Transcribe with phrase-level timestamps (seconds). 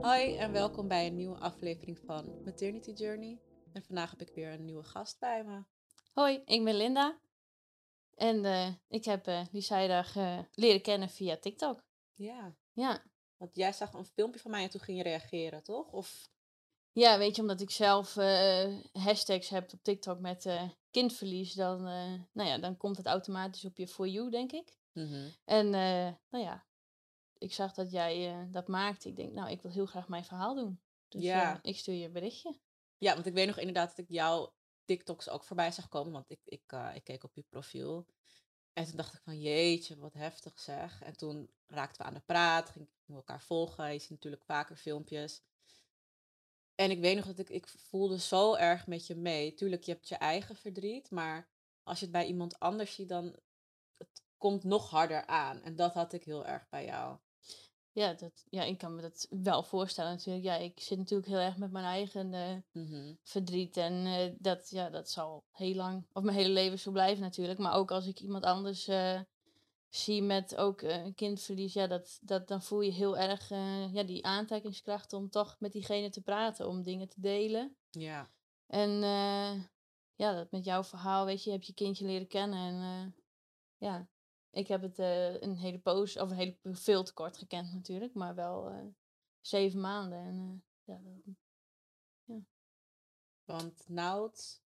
[0.00, 3.40] Hoi en welkom bij een nieuwe aflevering van Maternity Journey.
[3.72, 5.62] En vandaag heb ik weer een nieuwe gast bij me.
[6.12, 7.18] Hoi, ik ben Linda.
[8.14, 11.84] En eh, ik heb uh, Lysaida uh, leren kennen via TikTok.
[12.12, 13.02] Ja, Ja.
[13.36, 15.92] want jij zag een filmpje van mij en toen ging je reageren, toch?
[15.92, 16.28] Of
[17.00, 21.78] ja, weet je, omdat ik zelf eh, hashtags heb op TikTok met eh, kindverlies, dan,
[21.86, 24.76] eh, nou ja, dan komt het automatisch op je For You, denk ik.
[24.92, 25.30] Mhm.
[25.44, 25.70] En
[26.30, 26.66] nou ja,
[27.38, 29.08] ik zag dat jij dat maakte.
[29.08, 30.80] Ik denk, nou, ik wil heel graag mijn verhaal doen.
[31.08, 31.58] Dus Ja.
[31.62, 32.58] ik stuur je een berichtje.
[32.98, 36.30] Ja, want ik weet nog inderdaad dat ik jouw TikToks ook voorbij zag komen, want
[36.30, 38.06] ik, ik, ik keek op je profiel.
[38.72, 41.02] En toen dacht ik van jeetje, wat heftig zeg.
[41.02, 43.92] En toen raakten we aan de praat, gingen we elkaar volgen.
[43.92, 45.42] Je ziet natuurlijk vaker filmpjes.
[46.76, 49.54] En ik weet nog dat ik, ik voelde zo erg met je mee.
[49.54, 51.48] Tuurlijk, je hebt je eigen verdriet, maar
[51.82, 53.36] als je het bij iemand anders ziet, dan
[53.96, 55.62] het komt nog harder aan.
[55.62, 57.18] En dat had ik heel erg bij jou.
[57.92, 60.44] Ja, dat, ja, ik kan me dat wel voorstellen natuurlijk.
[60.44, 63.14] Ja, ik zit natuurlijk heel erg met mijn eigen eh, Mhm.
[63.22, 63.76] verdriet.
[63.76, 67.58] En eh, dat, ja, dat zal heel lang, of mijn hele leven zo blijven natuurlijk.
[67.58, 69.20] Maar ook als ik iemand anders eh,
[69.88, 73.94] zie met ook eh, een kindverlies, ja, dat, dat, dan voel je heel erg eh,
[73.94, 77.76] ja, die aantrekkingskracht om toch met diegene te praten, om dingen te delen.
[77.90, 78.30] Ja.
[78.66, 79.62] En eh,
[80.14, 82.58] ja, dat met jouw verhaal, weet je, je hebt je kindje leren kennen.
[82.58, 83.14] En
[83.76, 84.08] ja,
[84.50, 84.98] ik heb het
[85.42, 88.72] een hele poos, of een hele veel te kort gekend natuurlijk, maar wel
[89.40, 90.18] zeven maanden.
[90.18, 91.36] En ja, dat,
[93.46, 94.62] Want Nout,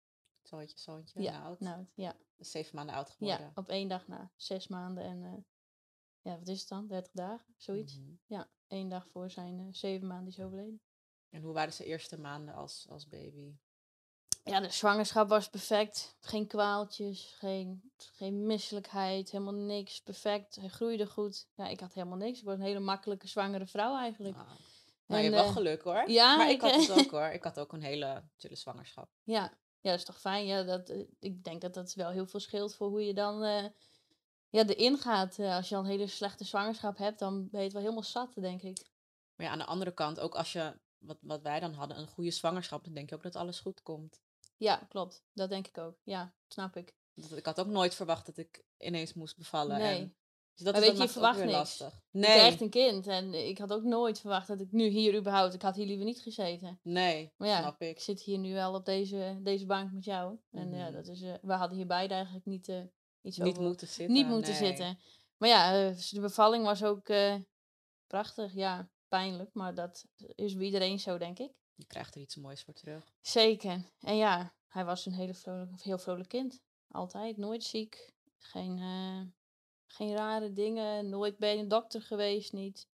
[0.46, 2.16] zo heet je zoontje, ja, nou, ja.
[2.36, 3.38] is zeven maanden oud geworden.
[3.38, 4.30] Ja, op één dag na.
[4.36, 5.42] Zes maanden en eh,
[6.20, 6.86] ja, wat is het dan?
[6.86, 7.98] 30 dagen, zoiets.
[7.98, 8.10] Mhm.
[8.26, 10.80] Ja, één dag voor zijn eh, zeven maanden is overleden.
[11.30, 13.56] En hoe waren zijn eerste maanden als, als baby?
[14.44, 16.16] Ja, de zwangerschap was perfect.
[16.20, 20.00] Geen kwaaltjes, geen, geen misselijkheid, helemaal niks.
[20.00, 20.56] Perfect.
[20.56, 21.48] Hij groeide goed.
[21.54, 22.38] Ja, ik had helemaal niks.
[22.38, 24.36] Ik was een hele makkelijke zwangere vrouw eigenlijk.
[24.36, 24.50] Ah.
[25.06, 26.10] Nou, je hebt wel eh, geluk hoor.
[26.10, 27.26] ja, maar ik, ik, had het ook hoor.
[27.26, 29.10] Ik had ook een hele chille zwangerschap.
[29.22, 29.52] Ja,
[29.86, 30.46] ja, dat is toch fijn.
[30.46, 33.42] Ja, dat, eh, ik denk dat dat wel heel veel scheelt voor hoe je dan
[33.42, 33.64] eh,
[34.50, 35.38] ja, erin gaat.
[35.38, 38.02] Eh, als je al een hele slechte zwangerschap hebt, dan ben je het wel helemaal
[38.02, 38.86] zat, denk ik.
[39.34, 42.08] Maar ja, aan de andere kant, ook als je, wat, wat wij dan hadden, een
[42.08, 44.20] goede zwangerschap, dan denk je ook dat alles goed komt.
[44.56, 45.24] Ja, klopt.
[45.32, 45.98] Dat denk ik ook.
[46.02, 46.94] Ja, snap ik.
[47.14, 49.78] Ik had ook nooit verwacht dat ik ineens moest bevallen.
[49.78, 50.00] Nee.
[50.00, 50.16] En,
[50.56, 51.52] dus dat Maar is, weet dat je, verwacht niks.
[51.52, 51.86] lastig.
[51.94, 55.14] Ik Nee, krijg een kind en ik had ook nooit verwacht dat ik nu hier
[55.16, 55.54] überhaupt...
[55.54, 56.80] Ik had hier liever niet gezeten.
[56.82, 58.00] nee, Maar ja, snap ik ik.
[58.00, 60.38] zit hier nu wel op deze, deze bank met jou.
[60.50, 60.92] En ja, Mhm.
[60.92, 62.82] dat is, eh, we hadden hier beide eigenlijk niet eh,
[63.22, 63.62] iets Niet over...
[63.62, 64.14] moeten zitten.
[64.14, 64.66] niet moeten nee.
[64.66, 64.98] zitten.
[65.36, 67.08] Maar ja, eh, de bevalling was ook
[68.06, 68.52] prachtig.
[68.54, 71.52] Ja, pijnlijk, maar dat is bij iedereen zo, denk ik.
[71.74, 73.12] Je krijgt er iets moois voor terug.
[73.20, 73.82] Zeker.
[74.00, 76.60] En ja, hij was een hele vrolijk, heel vrolijk kind.
[76.88, 78.12] Altijd, nooit ziek.
[78.38, 78.78] Geen,
[79.86, 81.08] geen rare dingen.
[81.08, 82.88] Nooit bij een dokter geweest, niet.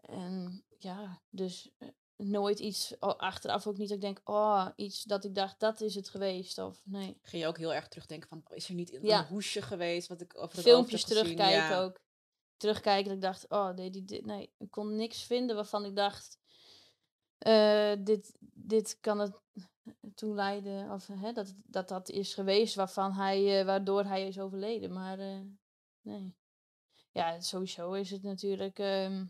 [0.00, 5.02] En ja, dus eh, nooit iets oh, achteraf ook niet dat ik denk, oh, iets
[5.02, 6.58] dat ik dacht, dat is het geweest.
[6.58, 7.18] Of nee.
[7.22, 9.26] Ging je ook heel erg terugdenken van, is er niet een Ja.
[9.26, 11.82] hoesje geweest wat ik over het Filmpjes terugkijken Ja.
[11.82, 12.00] ook.
[12.56, 15.96] Terugkijken dat ik dacht, oh, nee, die, dit, nee, ik kon niks vinden waarvan ik
[15.96, 16.38] dacht,
[17.38, 19.40] eh, dit, dit kan het
[20.14, 24.38] toe leiden, of hè, dat, dat dat is geweest waarvan hij, eh, waardoor hij is
[24.38, 24.92] overleden.
[24.92, 25.18] Maar
[26.02, 26.34] nee.
[27.12, 28.78] Ja, sowieso is het natuurlijk.
[28.78, 29.26] ehm,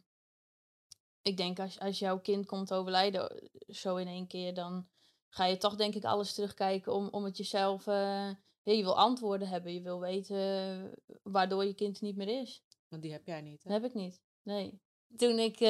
[1.22, 4.88] ik denk als, als jouw kind komt overlijden eh, zo in één keer, dan
[5.28, 7.84] ga je toch denk ik alles terugkijken om, om het jezelf.
[7.84, 12.62] ja, je wil antwoorden hebben, je wil weten eh, waardoor je kind niet meer is.
[12.88, 13.70] Want die heb jij niet, hè?
[13.70, 14.20] Dat heb ik niet.
[14.42, 14.80] Nee.
[15.16, 15.60] Toen ik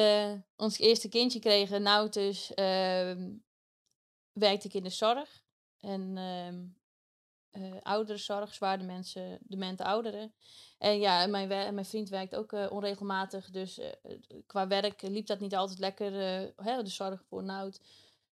[0.55, 3.33] ons eerste kindje kreeg, Nautus, ehm
[4.33, 5.43] werkte ik in de zorg.
[5.79, 6.17] En
[7.51, 10.33] eh ouderenzorg, zwaar mensen, demente ouderen.
[10.77, 13.49] En ja, mijn, mijn vriend werkt ook eh, onregelmatig.
[13.49, 13.91] Dus eh,
[14.47, 16.11] qua werk liep dat niet altijd lekker.
[16.55, 17.79] hè, de zorg voor Nout.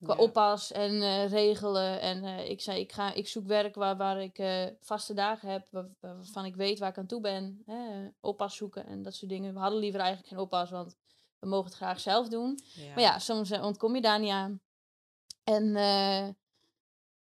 [0.04, 0.20] Qua Ja.
[0.20, 2.02] oppas en regelen.
[2.02, 4.42] En ik zei, ik, ga, ik zoek werk waar, waar ik
[4.80, 5.68] vaste dagen heb.
[5.72, 7.64] Waar, waarvan ik weet waar ik aan toe ben.
[7.66, 9.54] Hè, oppas zoeken en dat soort dingen.
[9.54, 10.96] We hadden liever eigenlijk geen oppas, want
[11.40, 12.60] we mogen het graag zelf doen.
[12.74, 12.88] Ja.
[12.94, 14.62] Maar ja, soms ontkom je daar niet aan.
[15.44, 15.76] En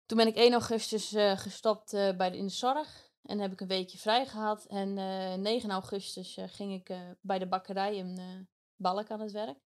[0.07, 3.13] toen ben ik 1 augustus eh, gestopt eh, bij de, in de zorg.
[3.23, 4.65] En heb ik een weekje vrij gehad.
[4.65, 8.19] En eh 9 augustus eh, ging ik bij de bakkerij in
[8.77, 9.59] Balk aan het werk.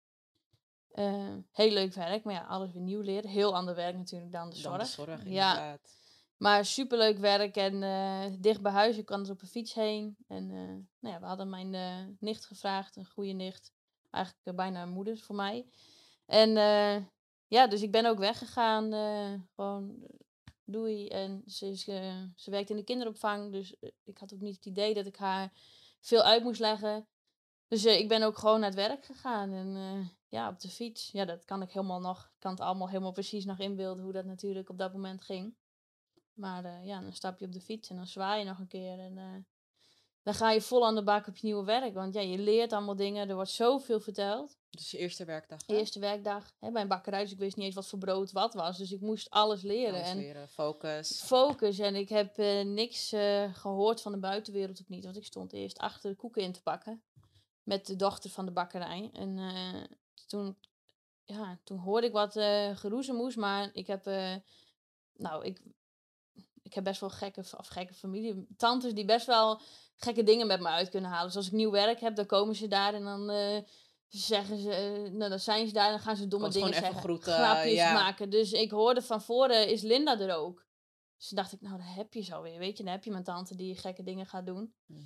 [1.52, 3.30] Heel leuk werk, maar ja, alles weer nieuw leren.
[3.30, 4.76] Heel ander werk natuurlijk dan de zorg.
[4.76, 5.98] Dan de zorg, ja, inderdaad.
[6.36, 8.96] maar superleuk werk en dicht bij huis.
[8.96, 10.16] Ik kan er op een fiets heen.
[10.28, 10.46] En
[11.00, 13.72] nou ja, we hadden mijn nicht gevraagd, een goede nicht.
[14.10, 15.66] Eigenlijk bijna een moeder voor mij.
[16.26, 16.50] En
[17.46, 18.92] ja, dus ik ben ook weggegaan.
[19.54, 20.06] gewoon
[20.66, 21.08] doei.
[21.08, 24.56] En ze, is, eh, ze werkt in de kinderopvang, dus eh, ik had ook niet
[24.56, 25.52] het idee dat ik haar
[26.00, 27.06] veel uit moest leggen.
[27.68, 31.10] Dus eh, ik ben ook gewoon naar het werk gegaan en ja, op de fiets.
[31.12, 34.12] Ja, dat kan ik helemaal nog, ik kan het allemaal helemaal precies nog inbeelden hoe
[34.12, 35.56] dat natuurlijk op dat moment ging.
[36.32, 38.98] Maar ja, dan stap je op de fiets en dan zwaai je nog een keer
[38.98, 39.46] en
[40.26, 41.94] dan ga je vol aan de bak op je nieuwe werk.
[41.94, 44.58] Want ja, je leert allemaal dingen, er wordt zoveel verteld.
[44.70, 45.66] Dus je eerste werkdag.
[45.66, 45.76] hè?
[45.76, 48.54] Eerste werkdag hè, bij een bakkerij, dus ik wist niet eens wat voor brood wat
[48.54, 48.78] was.
[48.78, 49.94] Dus ik moest alles leren.
[49.94, 51.22] Alles en leren, focus.
[51.22, 51.78] focus.
[51.78, 55.04] En ik heb eh, niks eh, gehoord van de buitenwereld ook niet.
[55.04, 57.02] Want ik stond eerst achter de koeken in te pakken.
[57.62, 59.10] Met de dochter van de bakkerij.
[59.12, 59.82] En eh,
[60.26, 60.56] toen,
[61.24, 62.32] ja, toen hoorde ik wat
[62.78, 63.36] geroezemoes.
[63.36, 64.04] Maar ik heb,
[65.16, 65.60] nou, ik,
[66.66, 68.46] ik heb best wel gekke, of gekke familie.
[68.56, 69.60] Tantes die best wel
[69.96, 71.26] gekke dingen met me uit kunnen halen.
[71.26, 73.30] Dus als ik nieuw werk heb, dan komen ze daar en dan...
[73.30, 73.62] eh,
[74.08, 76.82] zeggen ze, eh, nou dan zijn ze daar en dan gaan ze domme dingen even
[76.82, 77.00] zeggen.
[77.00, 77.92] groeten, grapjes ja.
[77.92, 78.30] maken.
[78.30, 80.66] Dus ik hoorde van voren, is Linda er ook?
[81.18, 82.58] Dus dacht ik, nou, daar heb je zo weer.
[82.58, 84.74] Weet je, dan heb je mijn tante die gekke dingen gaat doen.
[84.86, 85.02] Mhm.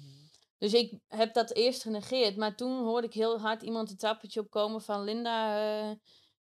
[0.59, 2.37] Dus ik heb dat eerst genegeerd.
[2.37, 5.57] Maar toen hoorde ik heel hard iemand het trappetje opkomen van Linda,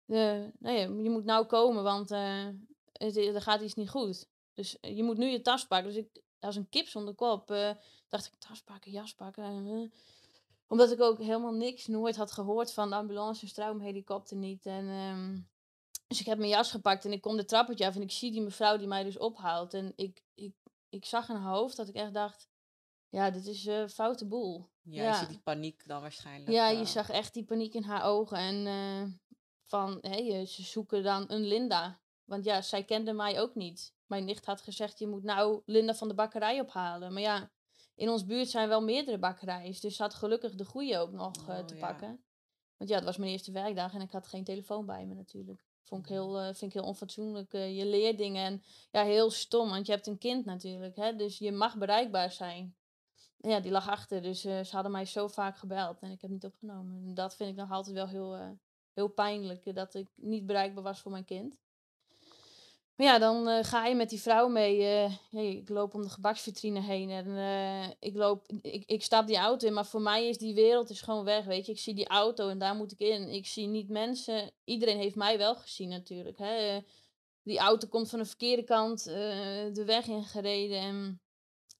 [0.05, 2.47] eh, nee, je moet nou komen, want eh,
[2.91, 4.29] het, er gaat iets niet goed.
[4.57, 5.93] Dus eh, je moet nu je tas pakken.
[5.93, 7.71] Dus ik, als een kip zonder kop, eh,
[8.09, 9.43] dacht ik, tas pakken, jas pakken.
[9.43, 9.99] eh.
[10.67, 14.65] omdat ik ook helemaal niks, nooit had gehoord van de ambulance, stroomhelikopter niet.
[14.65, 15.39] En, ehm,
[16.07, 18.31] dus ik heb mijn jas gepakt en ik kom de trappetje af en ik zie
[18.31, 19.73] die mevrouw die mij dus ophaalt.
[19.73, 20.53] En ik, ik,
[20.89, 22.47] ik zag in haar hoofd dat ik echt dacht,
[23.09, 24.69] ja, dit is een foute boel.
[24.81, 26.51] Ja, je ziet die paniek dan waarschijnlijk.
[26.51, 28.37] Ja, je zag echt die paniek in haar ogen.
[28.37, 29.21] En
[29.63, 31.99] van, hé, ze zoeken dan een Linda.
[32.23, 33.95] Want ja, zij kende mij ook niet.
[34.07, 37.13] Mijn nicht had gezegd, je moet nou Linda van de bakkerij ophalen.
[37.13, 37.51] Maar ja,
[37.95, 39.77] in ons buurt zijn wel meerdere bakkerijen.
[39.81, 41.79] Dus ze had gelukkig de goede ook nog eh, Oh, te ja.
[41.87, 42.23] pakken.
[42.77, 45.65] Want ja, het was mijn eerste werkdag en ik had geen telefoon bij me natuurlijk.
[45.83, 47.53] Vond ik heel, eh, vind ik heel onfatsoenlijk.
[47.53, 49.69] eh, je leert dingen en ja, heel stom.
[49.69, 50.95] Want je hebt een kind natuurlijk.
[50.95, 52.75] Hè, dus je mag bereikbaar zijn.
[53.41, 54.21] En Ja, die lag achter.
[54.21, 57.03] Dus ze hadden mij zo vaak gebeld en ik heb niet opgenomen.
[57.05, 58.57] En dat vind ik nog altijd wel heel,
[58.93, 59.75] heel pijnlijk.
[59.75, 61.59] dat ik niet bereikbaar was voor mijn kind.
[62.97, 64.83] Maar ja, dan eh, ga je met die vrouw mee.
[65.31, 69.37] eh, ik loop om de gebaksvitrine heen en eh, ik, loop, ik, ik stap die
[69.37, 69.73] auto in.
[69.73, 71.71] Maar voor mij is die wereld is gewoon weg, weet je.
[71.71, 73.29] Ik zie die auto en daar moet ik in.
[73.29, 74.51] Ik zie niet mensen.
[74.63, 76.37] Iedereen heeft mij wel gezien natuurlijk.
[76.37, 76.79] Hè.
[77.43, 80.79] Die auto komt van de verkeerde kant de weg ingereden.
[80.79, 81.21] En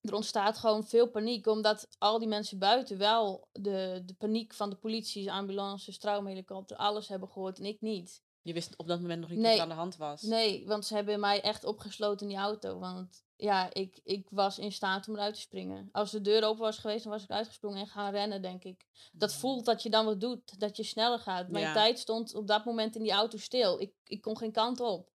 [0.01, 1.47] er ontstaat gewoon veel paniek.
[1.47, 7.07] Omdat al die mensen buiten wel de, de paniek van de politie, ambulance, stroomhelikopter, alles
[7.07, 8.25] hebben gehoord en ik niet.
[8.47, 10.21] Je wist op dat moment nog niet wat er aan de hand was.
[10.21, 12.79] Nee, want ze hebben mij echt opgesloten in die auto.
[12.79, 15.89] Want ja, ik, ik was in staat om eruit te springen.
[15.91, 18.85] Als de deur open was geweest, dan was ik uitgesprongen en gaan rennen, denk ik.
[19.11, 21.49] Dat voelt dat je dan wat doet, dat je sneller gaat.
[21.49, 21.73] Mijn Ja.
[21.73, 23.81] tijd stond op dat moment in die auto stil.
[23.81, 25.09] Ik, ik kon geen kant op.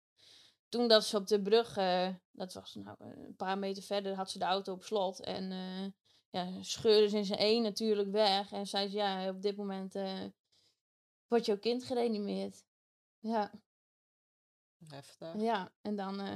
[0.69, 4.30] Toen dat ze op de brug, eh, dat was nou een paar meter verder, had
[4.30, 5.20] ze de auto op slot.
[5.20, 5.86] En eh
[6.30, 8.52] ja, scheurde ze in zijn één natuurlijk weg.
[8.52, 10.25] En zei ze, ja, op dit moment eh,
[11.26, 12.66] wordt jouw kind gereanimeerd.
[13.20, 13.50] Ja.
[14.88, 15.34] Heftig.
[15.40, 16.20] Ja, en dan.
[16.20, 16.34] eh,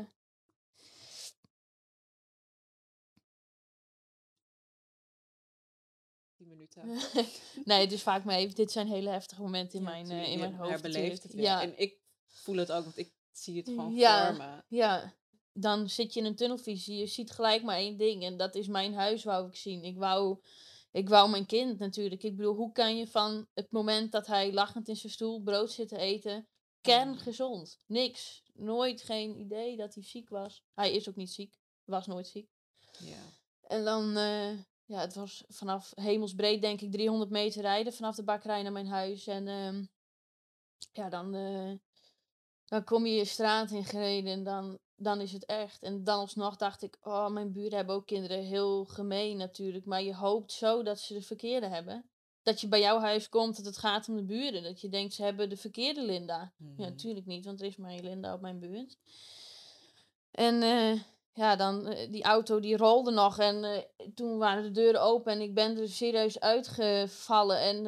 [6.37, 6.99] Tien minuten.
[7.65, 8.49] nee, het is vaak mee.
[8.49, 10.83] Dit zijn hele heftige momenten in Ja, mijn, eh, in mijn hoofd.
[10.83, 11.23] natuurlijk.
[11.23, 11.43] het weer.
[11.43, 14.27] Ja, En ik voel het ook, want ik zie het gewoon Ja.
[14.35, 14.63] voor me.
[14.77, 15.15] ja,
[15.53, 16.97] dan zit je in een tunnelvisie.
[16.99, 18.23] Je ziet gelijk maar één ding.
[18.25, 19.85] En dat is mijn huis wou ik zien.
[19.85, 20.39] Ik wou,
[20.93, 22.23] ik wou mijn kind natuurlijk.
[22.23, 25.73] Ik bedoel, hoe kan je van het moment dat hij lachend in zijn stoel brood
[25.73, 26.49] zit te eten,
[26.83, 28.43] kerngezond, niks.
[28.53, 30.65] Nooit geen idee dat hij ziek was.
[30.75, 31.61] Hij is ook niet ziek.
[31.85, 32.51] Was nooit ziek.
[32.99, 33.23] Ja.
[33.63, 38.25] En dan, eh, ja, het was vanaf hemelsbreed denk ik 300 meter rijden vanaf de
[38.25, 39.27] bakkerij naar mijn huis.
[39.27, 39.85] En ehm,
[40.93, 41.73] ja, dan, eh,
[42.65, 45.83] dan kom je je straat in gereden en dan, dan is het echt.
[45.83, 48.45] En dan alsnog dacht ik, oh, mijn buren hebben ook kinderen.
[48.45, 52.12] Heel gemeen natuurlijk, maar je hoopt zo dat ze de verkeerde hebben.
[52.43, 54.63] Dat je bij jouw huis komt, dat het gaat om de buren.
[54.63, 56.53] Dat je denkt, ze hebben de verkeerde Linda.
[56.77, 58.97] Ja, natuurlijk niet, want er is maar één Linda op mijn buurt.
[60.31, 61.01] En eh,
[61.33, 63.83] ja, dan eh, die auto die rolde nog en eh,
[64.15, 67.87] toen waren de deuren open en ik ben er serieus uitgevallen en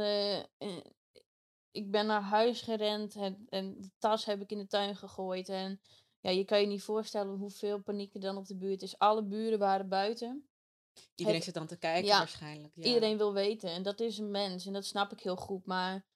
[1.70, 5.48] ik ben naar huis gerend en, en de tas heb ik in de tuin gegooid
[5.48, 5.80] en
[6.20, 8.98] ja, je kan je niet voorstellen hoeveel paniek er dan op de buurt is.
[8.98, 10.48] Alle buren waren buiten.
[11.14, 12.72] Iedereen Het- zit dan te kijken Ja, waarschijnlijk.
[12.76, 12.82] Ja.
[12.84, 16.06] Iedereen wil weten en dat is een mens en dat snap ik heel goed, maar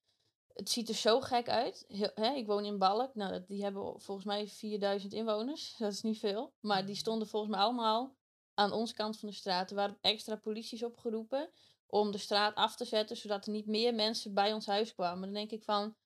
[0.52, 1.84] het ziet er zo gek uit.
[1.88, 6.02] Heel, hè, ik woon in Balk, nou, die hebben volgens mij 4000 inwoners, dat is
[6.02, 6.52] niet veel.
[6.60, 6.98] Maar die Mhm.
[7.00, 8.16] stonden volgens mij allemaal
[8.54, 9.70] aan onze kant van de straat.
[9.70, 11.50] Er waren extra polities opgeroepen
[11.86, 15.22] om de straat af te zetten, zodat er niet meer mensen bij ons huis kwamen.
[15.22, 15.96] Dan denk ik van,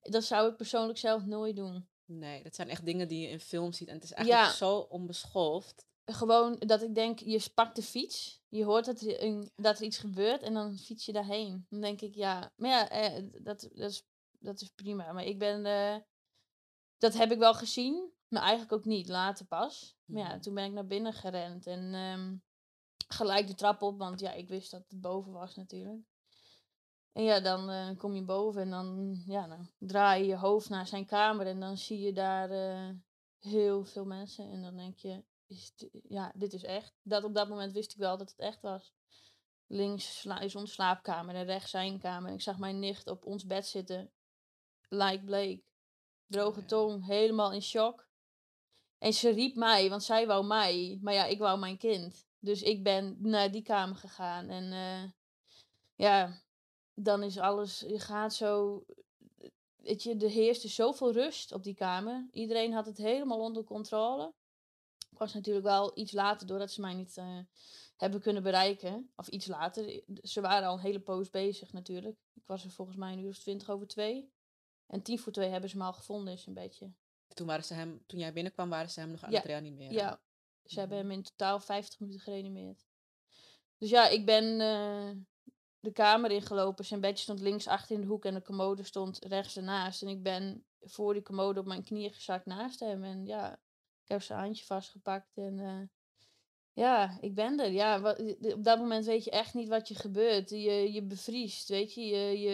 [0.00, 1.88] dat zou ik persoonlijk zelf nooit doen.
[2.04, 3.88] Nee, dat zijn echt dingen die je in film ziet.
[3.88, 4.54] En het is eigenlijk Ja.
[4.54, 5.86] zo onbeschoft.
[6.04, 9.84] Gewoon dat ik denk, je pakt de fiets, je hoort dat er, een, dat er
[9.84, 11.66] iets gebeurt en dan fiets je daarheen.
[11.68, 14.04] Dan denk ik, ja, maar ja, eh, dat, dat, is,
[14.38, 15.12] dat is prima.
[15.12, 15.96] Maar ik ben, eh,
[16.98, 19.96] dat heb ik wel gezien, maar eigenlijk ook niet, later pas.
[20.04, 20.40] Maar ja, Mhm.
[20.40, 22.36] toen ben ik naar binnen gerend en ehm,
[23.08, 26.08] gelijk de trap op, want ja, ik wist dat het boven was natuurlijk.
[27.12, 30.68] En ja, dan eh, kom je boven en dan, ja, dan draai je je hoofd
[30.68, 32.90] naar zijn kamer en dan zie je daar eh,
[33.38, 34.50] heel veel mensen.
[34.50, 35.24] En dan denk je,
[36.08, 36.92] ja, dit is echt.
[37.02, 38.92] Dat op dat moment wist ik wel dat het echt was.
[39.66, 42.28] Links is onze slaapkamer en rechts zijn kamer.
[42.28, 44.10] En ik zag mijn nicht op ons bed zitten,
[44.88, 45.64] like bleek.
[46.26, 48.08] Droge tong, helemaal in shock.
[48.98, 50.98] En ze riep mij, want zij wou mij.
[51.02, 52.26] Maar ja, ik wou mijn kind.
[52.38, 54.48] Dus ik ben naar die kamer gegaan.
[54.48, 55.10] En eh,
[55.94, 56.42] ja,
[56.94, 58.84] dan is alles, je gaat zo,
[59.76, 62.28] weet je, er heerste zoveel rust op die kamer.
[62.32, 64.34] Iedereen had het helemaal onder controle.
[65.20, 67.38] Was natuurlijk wel iets later, doordat ze mij niet eh,
[67.96, 69.10] hebben kunnen bereiken.
[69.16, 70.02] Of iets later.
[70.22, 72.16] Ze waren al een hele poos bezig natuurlijk.
[72.34, 74.32] Ik was er volgens mij een uur of twintig over twee.
[74.86, 76.92] En tien voor twee hebben ze me al gevonden, is een beetje.
[77.34, 79.92] Toen, waren ze hem, toen jij binnenkwam, waren ze hem nog aan Ja, het reanimeren.
[79.92, 80.20] Ja,
[80.64, 81.06] ze hebben Mhm.
[81.08, 82.86] hem in totaal 50 minuten gereanimeerd.
[83.78, 85.10] Dus ja, ik ben eh,
[85.80, 86.84] de kamer ingelopen.
[86.84, 90.02] Zijn bedje stond links achter in de hoek en de commode stond rechts ernaast.
[90.02, 93.04] En ik ben voor die commode op mijn knieën gezakt naast hem.
[93.04, 93.60] En ja,
[94.10, 95.82] heb zijn handje vastgepakt en eh,
[96.72, 97.70] ja, ik ben er.
[97.70, 100.50] Ja, wat, op dat moment weet je echt niet wat je gebeurt.
[100.50, 102.00] Je, je bevriest, weet je.
[102.04, 102.40] je.
[102.40, 102.50] Je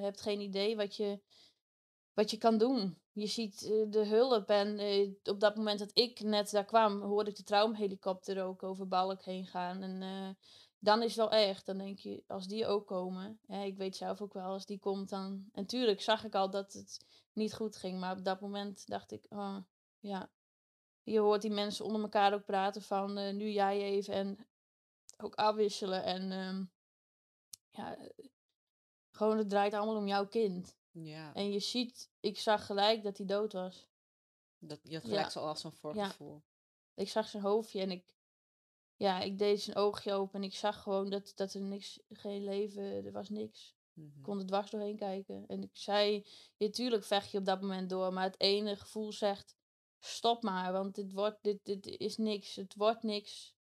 [0.00, 1.20] hebt geen idee wat je,
[2.14, 2.98] wat je kan doen.
[3.12, 7.00] Je ziet eh, de hulp en eh, op dat moment dat ik net daar kwam,
[7.00, 9.82] hoorde ik de traumhelikopter ook over Balk heen gaan.
[9.82, 10.46] En eh,
[10.78, 11.66] dan is wel echt.
[11.66, 14.78] Dan denk je, als die ook komen, hè, ik weet zelf ook wel, als die
[14.78, 15.44] komt dan...
[15.52, 19.12] En tuurlijk zag ik al dat het niet goed ging, maar op dat moment dacht
[19.12, 19.56] ik, oh,
[19.98, 20.30] ja.
[21.02, 24.46] Je hoort die mensen onder elkaar ook praten van, eh, nu jij even en
[25.16, 26.04] ook afwisselen.
[26.04, 26.64] En ehm,
[27.70, 27.98] ja,
[29.10, 30.76] gewoon het draait allemaal om jouw kind.
[30.90, 33.88] Ja, En je ziet, ik zag gelijk dat hij dood was.
[34.58, 35.08] dat, je had Ja.
[35.08, 35.78] gelijk zo al zo'n Ja.
[35.78, 36.42] voorgevoel.
[36.94, 38.16] Ik zag zijn hoofdje en ik,
[38.96, 42.44] ja, ik deed zijn oogje open en ik zag gewoon dat, dat er niks, geen
[42.44, 43.74] leven, er was niks.
[43.92, 44.16] Mhm.
[44.16, 45.44] Ik kon er dwars doorheen kijken.
[45.46, 46.26] En ik zei,
[46.58, 49.54] natuurlijk vecht je op dat moment door, maar het ene gevoel zegt,
[50.00, 53.54] stop maar, want dit, wordt, dit, dit is niks, het wordt niks.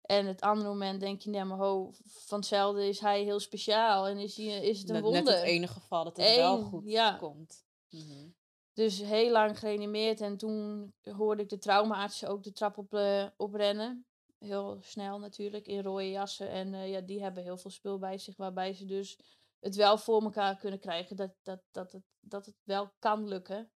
[0.00, 4.06] En het andere moment denk je, nee maar ho, van hetzelfde is hij heel speciaal
[4.06, 5.22] en is, hij, is het een Net, wonder.
[5.22, 7.16] net het enige geval dat het wel goed ja.
[7.16, 7.64] komt.
[7.88, 8.28] Mhm.
[8.72, 13.26] Dus heel lang gereanimeerd en toen hoorde ik de traumaartsen ook de trap op, eh,
[13.36, 14.06] oprennen.
[14.38, 16.48] Heel snel natuurlijk, in rode jassen.
[16.48, 19.18] En eh, ja, die hebben heel veel spul bij zich, waarbij ze dus
[19.60, 21.16] het wel voor elkaar kunnen krijgen.
[21.16, 23.70] Dat, dat, dat, het, dat het wel kan lukken.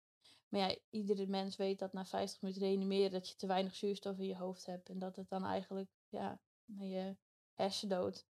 [0.48, 4.18] Maar ja, iedere mens weet dat na 50 minuten reanimeren dat je te weinig zuurstof
[4.18, 4.88] in je hoofd hebt.
[4.88, 7.16] En dat het dan eigenlijk, ja, met je
[7.54, 8.26] hersendood.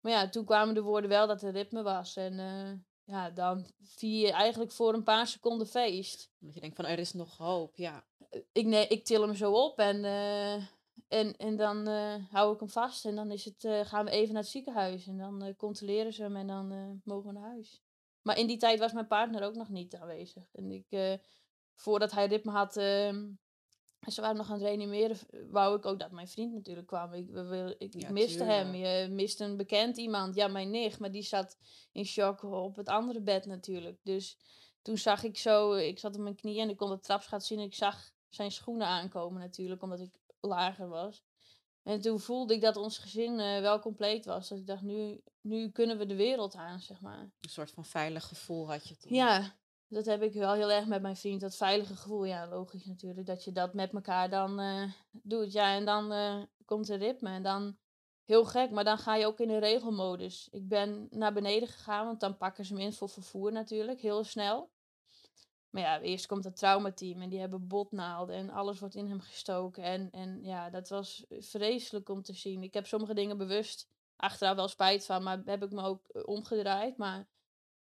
[0.00, 2.16] Maar ja, toen kwamen de woorden wel dat er ritme was.
[2.16, 2.72] En eh,
[3.04, 6.30] ja, dan vier je eigenlijk voor een paar seconden feest.
[6.40, 7.76] Omdat je denkt van er is nog hoop.
[7.76, 8.04] Ja,
[8.52, 10.54] Ik, nee, ik til hem zo op en, eh,
[11.08, 13.04] en, en dan eh, hou ik hem vast.
[13.04, 15.06] En dan is het, eh, gaan we even naar het ziekenhuis.
[15.06, 17.80] En dan eh, controleren ze hem en dan eh, mogen we naar huis.
[18.22, 20.48] Maar in die tijd was mijn partner ook nog niet aanwezig.
[20.52, 21.12] En ik, eh,
[21.76, 23.24] voordat hij ritme had, ehm,
[24.00, 25.16] en ze waren nog aan het reanimeren,
[25.50, 27.12] wou ik ook dat mijn vriend natuurlijk kwam.
[27.12, 27.28] Ik,
[27.78, 28.74] ik, ik Ja, miste hem.
[28.74, 30.34] Je mist een bekend iemand.
[30.34, 31.56] Ja, mijn nicht, maar die zat
[31.92, 33.98] in shock op het andere bed natuurlijk.
[34.02, 34.38] Dus
[34.82, 37.58] toen zag ik zo, ik zat op mijn knieën en ik kon de trapsgat zien.
[37.58, 41.24] En ik zag zijn schoenen aankomen natuurlijk, omdat ik lager was.
[41.82, 44.48] En toen voelde ik dat ons gezin eh, wel compleet was.
[44.48, 47.20] Dat ik dacht, nu, nu kunnen we de wereld aan, zeg maar.
[47.40, 49.14] een soort van veilig gevoel had je toen.
[49.14, 49.56] Ja,
[49.88, 51.40] dat heb ik wel heel erg met mijn vriend.
[51.40, 53.26] Dat veilige gevoel, ja, logisch natuurlijk.
[53.26, 55.52] Dat je dat met elkaar dan eh, doet.
[55.52, 57.30] Ja, en dan eh, komt er ritme.
[57.30, 57.76] En dan,
[58.26, 60.48] heel gek, maar dan ga je ook in de regelmodus.
[60.50, 64.24] Ik ben naar beneden gegaan, want dan pakken ze me in voor vervoer natuurlijk, heel
[64.24, 64.70] snel.
[65.70, 69.20] Maar ja, eerst komt het traumateam en die hebben botnaalden en alles wordt in hem
[69.20, 69.82] gestoken.
[69.82, 72.62] En, en ja, dat was vreselijk om te zien.
[72.62, 76.22] Ik heb sommige dingen bewust achteraf wel spijt van, maar heb ik me ook eh,
[76.24, 76.96] omgedraaid.
[76.96, 77.28] Maar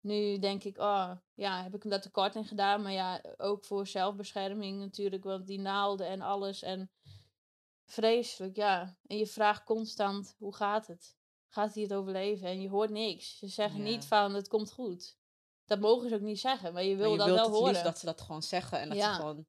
[0.03, 2.81] nu denk ik, oh ja, heb ik hem daar tekort in gedaan.
[2.81, 6.61] Maar ja, ook voor zelfbescherming natuurlijk, want die naalden en alles.
[6.61, 6.91] En
[7.85, 8.97] vreselijk, ja.
[9.05, 11.15] En je vraagt constant, hoe gaat het?
[11.47, 12.47] Gaat hij het overleven?
[12.47, 13.37] En je hoort niks.
[13.37, 15.17] Ze zeggen niet van, het komt goed.
[15.65, 17.55] Dat mogen ze ook niet zeggen, maar je wil Maar je dat wilt wel het
[17.55, 17.69] horen.
[17.71, 18.79] liefst dat ze dat gewoon zeggen.
[18.79, 19.13] En dat Ja.
[19.13, 19.45] ze gewoon,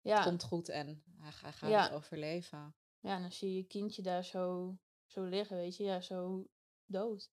[0.00, 0.14] ja.
[0.14, 2.74] het komt goed en hij, gaat het overleven.
[3.00, 5.84] ja, en dan zie je je kindje daar zo, zo liggen, weet je.
[5.84, 6.46] Ja, zo
[6.84, 7.30] dood.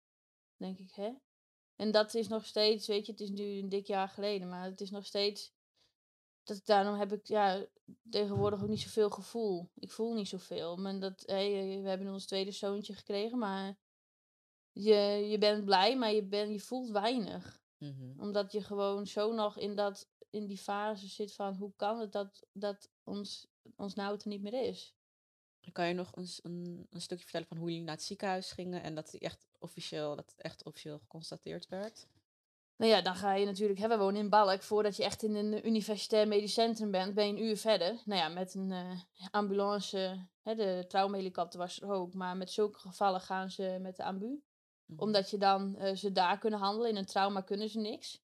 [0.58, 1.12] Dan denk ik, hè?
[1.76, 4.64] En dat is nog steeds, weet je, het is nu een dik jaar geleden, maar
[4.64, 5.54] het is nog steeds
[6.44, 7.66] dat, daarom heb ik ja,
[8.10, 9.70] tegenwoordig ook niet zoveel gevoel.
[9.76, 10.78] Ik voel niet zoveel.
[10.78, 13.78] Maar dat, hey, we hebben ons tweede zoontje gekregen, maar
[14.72, 17.62] je, je bent blij, maar je, ben, je voelt weinig.
[17.78, 18.20] Mhm.
[18.20, 22.12] Omdat je gewoon zo nog in, dat, in die fase zit van hoe kan het
[22.12, 24.96] dat, dat ons, ons nou er niet meer is.
[25.72, 28.84] Kan je nog een, een, een stukje vertellen van hoe jullie naar het ziekenhuis gingen
[28.84, 32.08] en dat, echt officieel, dat het echt officieel geconstateerd werd?
[32.76, 34.62] Nou ja, dan ga je natuurlijk, hè, we wonen in Balk.
[34.62, 38.02] Voordat je echt in een universitair medisch centrum bent, ben je een uur verder.
[38.06, 39.00] Nou ja, met een eh,
[39.32, 42.14] ambulance, hè, de traumahelikopter was er ook.
[42.14, 44.44] Maar met zulke gevallen gaan ze met de ambu.
[44.86, 45.02] Mhm.
[45.02, 46.90] Omdat je dan eh, ze daar kunnen handelen.
[46.90, 48.22] In een trauma kunnen ze niks.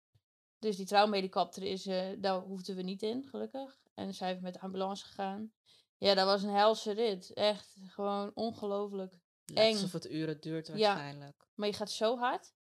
[0.60, 3.80] Dus die traumahelikopter is, eh, daar hoefden we niet in, gelukkig.
[3.94, 5.52] En zijn we met de ambulance gegaan.
[5.98, 7.34] Ja, dat was een helse rit.
[7.34, 9.14] Echt gewoon ongelooflijk.
[9.54, 9.74] Eng.
[9.74, 10.74] alsof het uren duurt Ja.
[10.74, 11.48] waarschijnlijk.
[11.56, 12.54] Maar je gaat zo hard.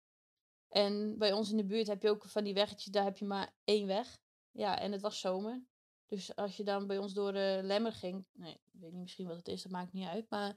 [0.68, 3.24] En bij ons in de buurt heb je ook van die weggetjes, daar heb je
[3.24, 4.18] maar één weg.
[4.50, 5.62] Ja, en het was zomer.
[6.06, 9.26] Dus als je dan bij ons door de Lemmer ging, nee, ik weet niet misschien
[9.26, 10.30] wat het is, dat maakt niet uit.
[10.30, 10.56] Maar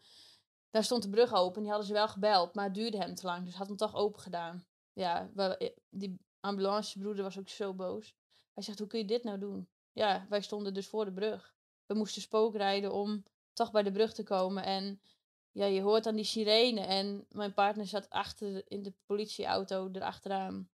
[0.70, 3.26] daar stond de brug open, die hadden ze wel gebeld, maar het duurde hem te
[3.26, 3.46] lang.
[3.46, 4.66] Dus had hem toch open gedaan.
[4.94, 8.16] Ja, eh, die ambulancebroeder was ook zo boos.
[8.54, 9.70] Hij zegt, hoe kun je dit nou doen?
[9.92, 11.56] Ja, wij stonden dus voor de brug.
[11.86, 14.64] We moesten spookrijden om toch bij de brug te komen.
[14.64, 15.02] En
[15.58, 20.70] ja, je hoort dan die sirene en mijn partner zat achter in de politieauto erachteraan.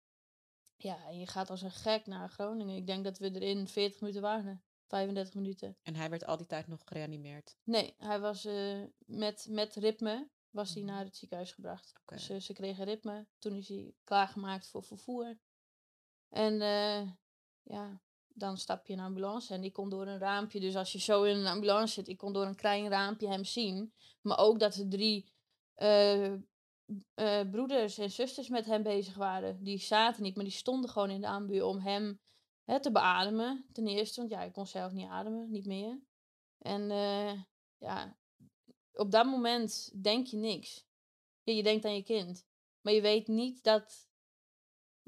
[0.77, 2.75] Ja, en je gaat als een gek naar Groningen.
[2.75, 4.63] Ik denk dat we er in 40 minuten waren.
[4.87, 5.77] 35 minuten.
[5.83, 7.57] En hij werd al die tijd nog gereanimeerd.
[7.63, 10.91] Nee, hij was eh, met, met ritme was hij Mhm.
[10.91, 11.93] naar het ziekenhuis gebracht.
[12.05, 13.27] Dus eh, ze kregen ritme.
[13.39, 15.37] Toen is hij klaargemaakt voor vervoer.
[16.29, 17.09] En eh,
[17.61, 18.01] ja,
[18.33, 20.59] dan stap je in een ambulance en ik kon door een raampje.
[20.59, 23.43] Dus als je zo in een ambulance zit, ik kon door een klein raampje hem
[23.43, 23.93] zien.
[24.21, 25.31] Maar ook dat er drie
[25.73, 26.33] eh,
[27.13, 29.63] eh, broeders en zusters met hem bezig waren.
[29.63, 32.19] Die zaten niet, maar die stonden gewoon in de ambu om hem
[32.63, 33.65] hè, te beademen.
[33.71, 36.01] Ten eerste, want ja, hij kon zelf niet ademen, niet meer.
[36.57, 37.41] En eh,
[37.77, 38.17] ja,
[38.93, 40.85] op dat moment denk je niks.
[41.43, 42.45] Je denkt aan je kind.
[42.81, 44.09] Maar je weet niet dat.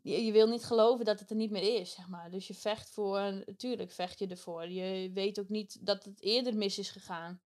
[0.04, 2.32] Je, je wil niet geloven dat het er niet meer is, zeg maar.
[2.32, 3.20] Dus je vecht voor.
[3.46, 4.68] Natuurlijk vecht je ervoor.
[4.70, 7.42] Je weet ook niet dat het eerder mis is gegaan.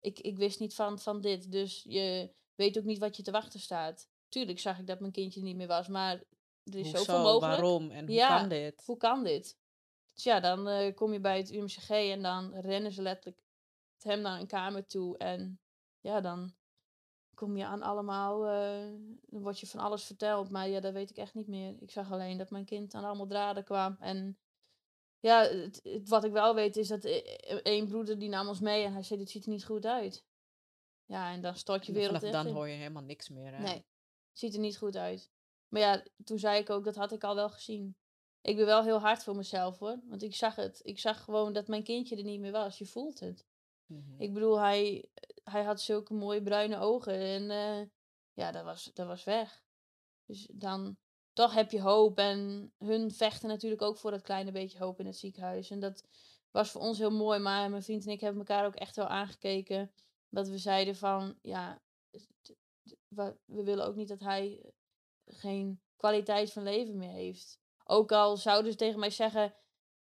[0.00, 1.52] Ik, ik wist niet van, van dit.
[1.52, 4.08] Dus je weet ook niet wat je te wachten staat.
[4.28, 5.88] Tuurlijk zag ik dat mijn kindje niet meer was.
[5.88, 6.12] Maar
[6.64, 6.96] er is Hoezo?
[7.04, 7.60] zoveel mogelijk.
[7.60, 7.90] Waarom?
[7.90, 8.82] En hoe Ja, kan dit?
[8.84, 9.58] Hoe kan dit?
[10.14, 13.42] Dus ja, dan eh, kom je bij het UMCG en dan rennen ze letterlijk
[13.98, 15.18] hem naar een kamer toe.
[15.18, 15.60] En
[16.00, 16.54] ja, dan
[17.40, 18.92] kom je aan allemaal, eh,
[19.26, 20.50] dan word je van alles verteld.
[20.50, 21.74] Maar ja, dat weet ik echt niet meer.
[21.80, 23.96] Ik zag alleen dat mijn kind aan allemaal draden kwam.
[24.00, 24.38] En
[25.20, 27.04] ja, het, het- wat ik wel weet is dat
[27.62, 30.24] één broeder die nam ons mee en hij zei, dit ziet er niet goed uit.
[31.04, 32.54] Ja, en dan stort je wereld echt dan in.
[32.54, 33.52] hoor je helemaal niks meer.
[33.54, 33.62] Hè?
[33.62, 33.86] Nee,
[34.32, 35.30] ziet er niet goed uit.
[35.68, 37.96] Maar ja, toen zei ik ook, dat had ik al wel gezien.
[38.40, 40.00] Ik ben wel heel hard voor mezelf hoor.
[40.04, 40.80] Want ik zag het.
[40.82, 42.78] Ik zag gewoon dat mijn kindje er niet meer was.
[42.78, 43.46] Je voelt het.
[43.90, 44.20] Mhm.
[44.20, 45.08] Ik bedoel, hij,
[45.44, 47.14] hij had zulke mooie bruine ogen.
[47.14, 47.86] En eh,
[48.32, 49.62] ja, dat was, dat was weg.
[50.26, 50.96] Dus dan
[51.32, 52.18] toch heb je hoop.
[52.18, 55.70] En hun vechten natuurlijk ook voor dat kleine beetje hoop in het ziekenhuis.
[55.70, 56.04] En dat
[56.50, 57.38] was voor ons heel mooi.
[57.38, 59.92] Maar mijn vriend en ik hebben elkaar ook echt wel aangekeken.
[60.28, 61.82] Dat we zeiden van, ja,
[63.08, 64.72] we, we willen ook niet dat hij
[65.24, 67.58] geen kwaliteit van leven meer heeft.
[67.84, 69.54] Ook al zouden ze tegen mij zeggen,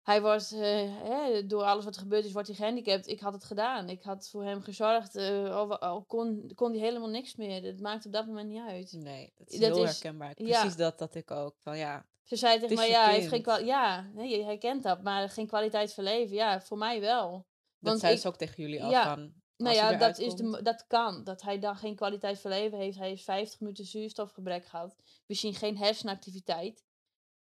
[0.04, 0.60] hij wordt, eh,
[1.02, 3.06] hè, door alles wat er gebeurd is, wordt hij gehandicapt.
[3.08, 3.88] Ik had het gedaan.
[3.88, 5.16] Ik had voor hem gezorgd.
[5.16, 7.62] eh, al, al kon, kon hij helemaal niks meer.
[7.62, 8.92] Het maakt op dat moment niet uit.
[8.92, 10.32] Nee, dat is Dat heel is- herkenbaar.
[10.36, 10.60] ja.
[10.60, 11.54] Precies dat, dat ik ook.
[11.58, 15.02] Van ja, Ze zei tegen mij, ja, hij heeft geen Ja, nee, je herkent dat,
[15.02, 16.34] maar geen kwaliteit van leven.
[16.36, 17.30] Ja, voor mij wel.
[17.32, 17.44] dat
[17.78, 19.32] Want zei ik- ze ook tegen jullie al ja, van...
[19.56, 21.24] Nou ja, dat, is de, dat kan.
[21.24, 22.98] Dat hij dan geen kwaliteit van leven heeft.
[22.98, 24.96] Hij heeft 50 minuten zuurstofgebrek gehad.
[25.26, 26.83] Zien geen hersenactiviteit.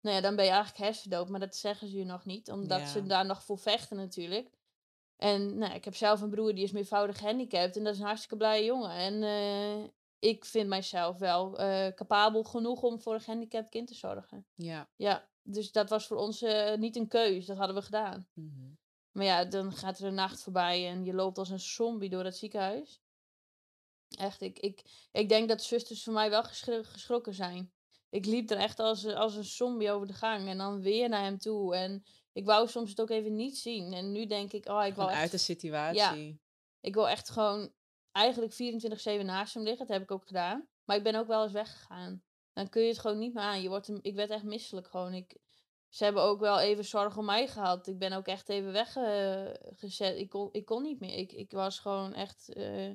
[0.03, 1.29] Nou ja, dan ben je eigenlijk hersendood.
[1.29, 2.51] Maar dat zeggen ze je nog niet.
[2.51, 4.49] Omdat ze daar nog voor vechten natuurlijk.
[5.17, 7.77] En nou, ik heb zelf een broer die is meervoudig gehandicapt.
[7.77, 8.91] En dat is een hartstikke blije jongen.
[8.91, 9.89] En eh,
[10.19, 14.45] ik vind mijzelf wel eh, capabel genoeg om voor een gehandicapt kind te zorgen.
[14.55, 14.89] Ja.
[14.95, 17.45] Ja, dus dat was voor ons eh, niet een keus.
[17.45, 18.27] Dat hadden we gedaan.
[18.33, 18.71] mhm.
[19.11, 22.23] Maar ja, dan gaat er een nacht voorbij en je loopt als een zombie door
[22.23, 23.01] het ziekenhuis.
[24.17, 27.73] Echt, ik, ik, ik denk dat zusters voor mij wel geschro- geschrokken zijn.
[28.13, 31.23] Ik liep er echt als, als een zombie over de gang en dan weer naar
[31.23, 31.75] hem toe.
[31.75, 33.93] En ik wou soms het ook even niet zien.
[33.93, 36.39] En nu denk ik, oh, ik Gewoon wou uit de echt, situatie.
[36.79, 37.73] ik wil echt gewoon
[38.11, 39.87] eigenlijk 24-7 naast hem liggen.
[39.87, 40.67] Dat heb ik ook gedaan.
[40.83, 42.23] Maar ik ben ook wel eens weggegaan.
[42.53, 43.61] Dan kun je het gewoon niet meer aan.
[43.61, 45.13] Je wordt, ik werd echt misselijk gewoon.
[45.13, 45.37] Ik,
[45.89, 47.87] ze hebben ook wel even zorg om mij gehad.
[47.87, 50.17] Ik ben ook echt even weggezet.
[50.17, 51.17] ik, kon, ik kon niet meer.
[51.17, 52.53] Ik, ik was gewoon echt.
[52.53, 52.91] eh,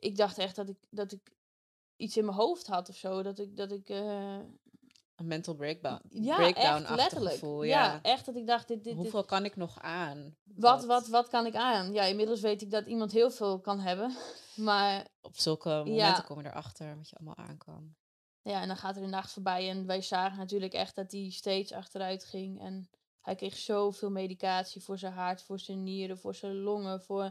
[0.00, 1.32] ik dacht echt dat ik, dat ik
[2.00, 3.22] iets in mijn hoofd had of zo.
[3.22, 4.38] Dat ik, dat ik eh,
[5.16, 6.00] een mental breakdown.
[6.08, 7.32] Ja, breakdown echt letterlijk.
[7.34, 7.62] gevoel.
[7.62, 7.84] ja.
[7.84, 8.02] Ja.
[8.02, 10.36] echt dat ik dacht, dit, dit, dit- Hoeveel kan ik nog aan?
[10.44, 11.92] wat, wat, wat kan ik aan?
[11.92, 14.16] Ja, inmiddels weet ik dat iemand heel veel kan hebben.
[14.56, 16.20] Maar Op zulke momenten Ja.
[16.20, 17.94] kom je erachter wat je allemaal aan kan.
[18.42, 19.68] ja, en dan gaat er een nacht voorbij.
[19.70, 22.60] En wij zagen natuurlijk echt dat hij steeds achteruit ging.
[22.60, 27.30] En hij kreeg zoveel medicatie voor zijn hart, voor zijn nieren, voor zijn longen, voor,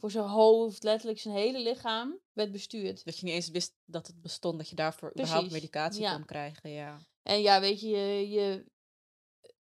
[0.00, 0.82] voor zijn hoofd.
[0.82, 3.04] Letterlijk zijn hele lichaam werd bestuurd.
[3.04, 6.14] Dat je niet eens wist dat het bestond, dat je daarvoor überhaupt medicatie ja.
[6.14, 6.70] kon krijgen.
[6.70, 6.98] Ja.
[7.22, 8.64] En ja, weet je, je,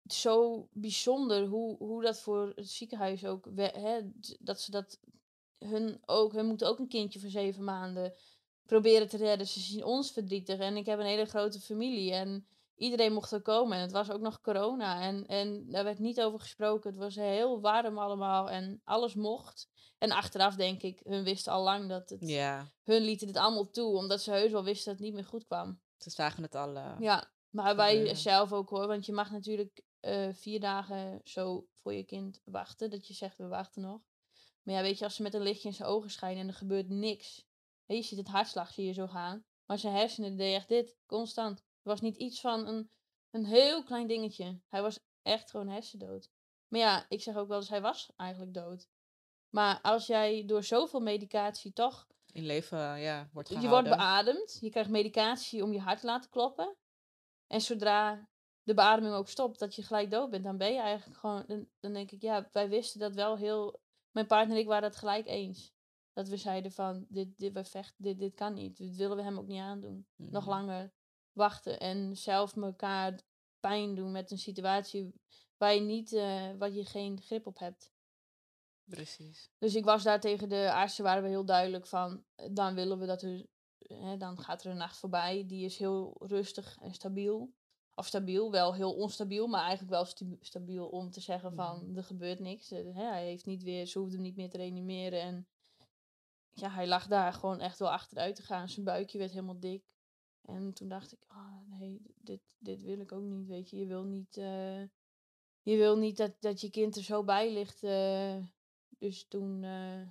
[0.05, 3.99] zo bijzonder hoe, hoe dat voor het ziekenhuis ook, hè,
[4.39, 4.99] dat ze dat,
[5.57, 8.13] hun ook, hun moeten ook een kindje van zeven maanden
[8.65, 9.47] proberen te redden.
[9.47, 12.47] Ze zien ons verdrietig en ik heb een hele grote familie en
[12.83, 16.21] iedereen mocht er komen en het was ook nog corona en, en daar werd niet
[16.21, 16.89] over gesproken.
[16.89, 19.67] Het was heel warm allemaal en alles mocht.
[19.97, 23.69] En achteraf denk ik, hun wisten al lang dat het, ja, hun lieten dit allemaal
[23.69, 25.81] toe, omdat ze heus wel wisten dat het niet meer goed kwam.
[25.97, 26.75] ze zagen het al.
[26.75, 28.87] eh, Ja, maar wij zelf ook hoor.
[28.87, 32.89] Want je mag natuurlijk eh, vier dagen zo voor je kind wachten.
[32.89, 34.01] Dat je zegt, we wachten nog.
[34.63, 36.53] Maar ja, weet je, als ze met een lichtje in zijn ogen schijnen en er
[36.53, 37.45] gebeurt niks.
[37.85, 39.45] Je ziet het hartslag zie je zo gaan.
[39.65, 41.63] Maar zijn hersenen deed echt dit, constant.
[41.83, 42.89] Er was niet iets van een,
[43.29, 44.59] een heel klein dingetje.
[44.69, 46.29] Hij was echt gewoon hersendood.
[46.67, 48.87] Maar ja, ik zeg ook wel eens, hij was eigenlijk dood.
[49.49, 54.69] Maar als jij door zoveel medicatie toch in leven ja, wordt je wordt beademd, je
[54.69, 56.75] krijgt medicatie om je hart te laten kloppen.
[57.47, 58.29] En zodra
[58.63, 61.43] de beademing ook stopt, dat je gelijk dood bent, dan ben je eigenlijk gewoon.
[61.47, 63.81] Dan, dan denk ik, ja, wij wisten dat wel heel.
[64.11, 65.73] Mijn partner en ik waren het gelijk eens.
[66.13, 68.77] Dat we zeiden van, dit, dit, we vechten, dit, dit kan niet.
[68.77, 70.07] Dit willen we hem ook niet aandoen.
[70.15, 70.49] Nog Mhm.
[70.49, 70.93] langer
[71.33, 73.19] wachten en zelf elkaar
[73.59, 75.13] pijn doen met een situatie
[75.57, 77.91] waar je, niet, eh, waar je geen grip op hebt.
[78.83, 79.49] Precies.
[79.57, 82.99] Dus ik was daar tegen de artsen, waren we heel duidelijk van, eh, dan willen
[82.99, 83.45] we dat er,
[83.77, 85.45] hè, dan gaat er een nacht voorbij.
[85.47, 87.53] Die is heel rustig en stabiel.
[87.95, 91.97] Of stabiel, wel heel onstabiel, maar eigenlijk wel stu- stabiel om te zeggen van, Mhm.
[91.97, 92.71] er gebeurt niks.
[92.71, 95.21] Eh, hè, hij heeft niet weer, ze hoefde hem niet meer te reanimeren.
[95.21, 95.47] En
[96.51, 98.69] ja, hij lag daar gewoon echt wel achteruit te gaan.
[98.69, 99.92] Zijn buikje werd helemaal dik.
[100.45, 103.77] En toen dacht ik, ah nee, dit, dit wil ik ook niet, weet je.
[103.77, 104.81] Je wil niet, eh,
[105.61, 107.83] je wil niet dat, dat je kind er zo bij ligt.
[107.83, 108.37] eh.
[108.89, 110.01] dus toen eh,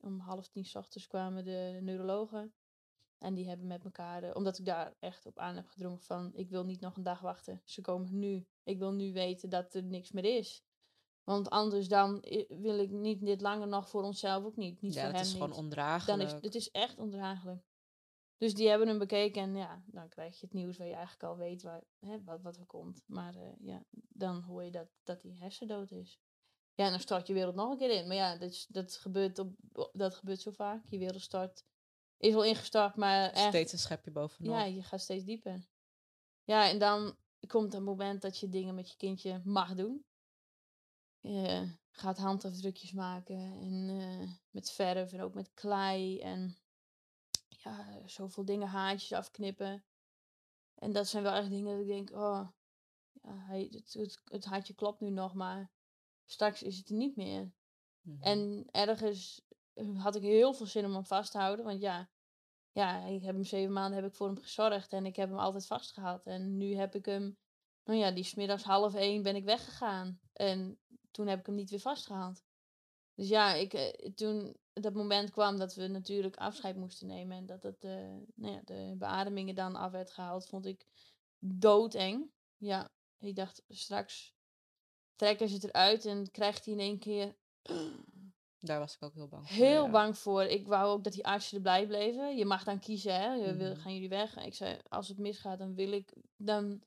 [0.00, 2.54] om half tien 's ochtends kwamen de neurologen.
[3.18, 6.50] En die hebben met elkaar, omdat ik daar echt op aan heb gedrongen van, ik
[6.50, 7.60] wil niet nog een dag wachten.
[7.64, 8.46] Ze komen nu.
[8.62, 10.64] Ik wil nu weten dat er niks meer is.
[11.24, 14.80] Want anders dan wil ik niet dit langer nog voor onszelf ook niet.
[14.80, 16.18] Niet ja, voor het hem is gewoon ondraaglijk.
[16.18, 17.69] Dan is het is echt ondraaglijk.
[18.40, 21.22] Dus die hebben hem bekeken en ja, dan krijg je het nieuws waar je eigenlijk
[21.22, 23.02] al weet waar, hè, wat, wat er komt.
[23.06, 26.20] Maar eh, ja, dan hoor je dat, dat hij hersendood is.
[26.74, 28.06] Ja, en dan stort je wereld nog een keer in.
[28.06, 29.54] Maar ja, dat, is- dat, gebeurt, op,
[29.92, 30.84] dat gebeurt zo vaak.
[30.88, 31.64] Je wereld stort,
[32.16, 34.52] is wel ingestart, maar echt, Steeds een schepje bovenop.
[34.52, 35.68] ja, je gaat steeds dieper.
[36.44, 40.04] Ja, en dan komt het moment dat je dingen met je kindje mag doen.
[41.20, 46.56] Je gaat handafdrukjes maken en eh, met verf en ook met klei en
[47.62, 49.84] ja, zoveel dingen haartjes afknippen.
[50.74, 52.48] En dat zijn wel echt dingen dat ik denk, oh,
[53.22, 55.70] ja, hij, het, het, het hartje klopt nu nog, maar
[56.24, 57.52] straks is het er niet meer.
[58.00, 58.22] Mhm.
[58.22, 59.48] En ergens
[59.96, 61.64] had ik heel veel zin om hem vast te houden.
[61.64, 62.10] Want ja,
[62.72, 64.92] ja, ik heb hem zeven maanden heb ik voor hem gezorgd.
[64.92, 66.26] En ik heb hem altijd vastgehad.
[66.26, 67.38] En nu heb ik hem,
[67.84, 70.20] nou ja, die smiddags half één ben ik weggegaan.
[70.32, 70.78] En
[71.10, 72.44] toen heb ik hem niet weer vastgehaald.
[73.20, 77.36] Dus ja, ik, eh, toen dat moment kwam dat we natuurlijk afscheid moesten nemen.
[77.36, 77.90] En dat het, eh,
[78.34, 80.86] nou ja, de beademingen dan af werd gehaald, vond ik
[81.38, 82.30] doodeng.
[82.56, 84.34] Ja, ik dacht straks
[85.16, 87.36] trekken ze het eruit en krijgt hij in één keer
[88.60, 89.56] Daar was ik ook heel bang voor.
[89.56, 89.90] heel ja.
[89.90, 90.42] bang voor.
[90.42, 92.36] Ik wou ook dat die artsen erbij bleven.
[92.36, 93.32] Je mag dan kiezen, hè?
[93.34, 93.80] Je wil, Mhm.
[93.80, 94.36] gaan jullie weg?
[94.36, 96.82] Ik zei, als het misgaat, dan wil ik, dan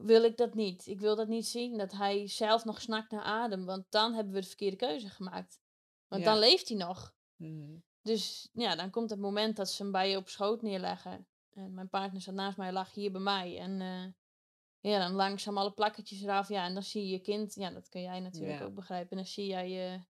[0.00, 0.86] wil ik dat niet.
[0.86, 3.64] Ik wil dat niet zien, dat hij zelf nog snakt naar adem.
[3.64, 5.60] Want dan hebben we de verkeerde keuze gemaakt.
[6.08, 6.30] Want Ja.
[6.30, 7.14] dan leeft hij nog.
[7.36, 7.76] Mhm.
[8.02, 11.26] Dus ja, dan komt het moment dat ze hem bij je op schoot neerleggen.
[11.50, 13.58] En mijn partner zat naast mij, lag hier bij mij.
[13.58, 16.48] En eh, ja, dan langzaam alle plakketjes eraf.
[16.48, 17.54] Ja, en dan zie je je kind.
[17.54, 18.64] Ja, dat kun jij natuurlijk Ja.
[18.64, 19.10] ook begrijpen.
[19.10, 20.00] En dan zie jij je,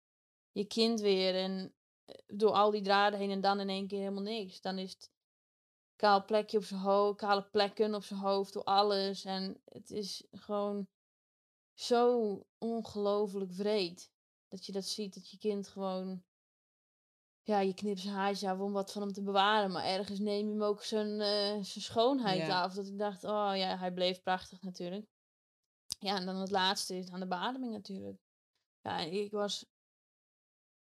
[0.53, 1.35] je kind weer.
[1.35, 1.75] En
[2.05, 4.61] eh, door al die draden heen en dan in één keer helemaal niks.
[4.61, 5.11] Dan is het
[5.99, 9.25] kaal plekje op zijn hoofd, kale plekken op zijn hoofd, door alles.
[9.25, 10.89] En het is gewoon
[11.75, 14.11] zo ongelooflijk vreed.
[14.49, 16.23] Dat je dat ziet, dat je kind gewoon
[17.43, 19.71] ja, je knipt zijn haartje af om wat van hem te bewaren.
[19.71, 22.63] Maar ergens neem je hem ook zijn, eh, zijn schoonheid Ja.
[22.63, 22.75] af.
[22.75, 25.07] Dat ik dacht, oh ja, hij bleef prachtig natuurlijk.
[25.99, 28.21] Ja, en dan het laatste is aan de beademing natuurlijk.
[28.81, 29.67] Ja, ik was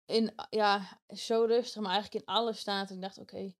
[0.04, 2.90] in, ja, zo rustig, maar eigenlijk in alle staat.
[2.90, 3.54] Ik dacht, oké,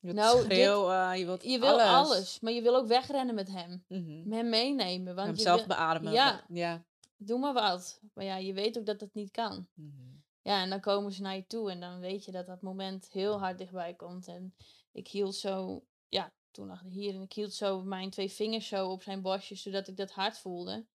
[0.00, 2.40] Je wilt Nou, dit- schreeuwen, je wilt Je wil alles.
[2.40, 3.84] maar je wil ook wegrennen met hem.
[3.88, 4.32] Mhm.
[4.32, 5.14] Hem meenemen.
[5.14, 6.12] Want Hem je zelf wil- beademen.
[6.12, 6.44] Ja.
[6.48, 6.84] ja.
[7.16, 8.00] doe maar wat.
[8.14, 9.68] Maar ja, je weet ook dat dat niet kan.
[9.74, 10.06] Mhm.
[10.42, 13.08] Ja, en dan komen ze naar je toe en dan weet je dat dat moment
[13.12, 14.26] heel hard dichtbij komt.
[14.28, 14.54] En
[14.92, 18.68] ik hield zo, ja, toen lag hij hier en ik hield zo mijn twee vingers
[18.68, 20.86] zo op zijn borstje, zodat ik dat hard voelde.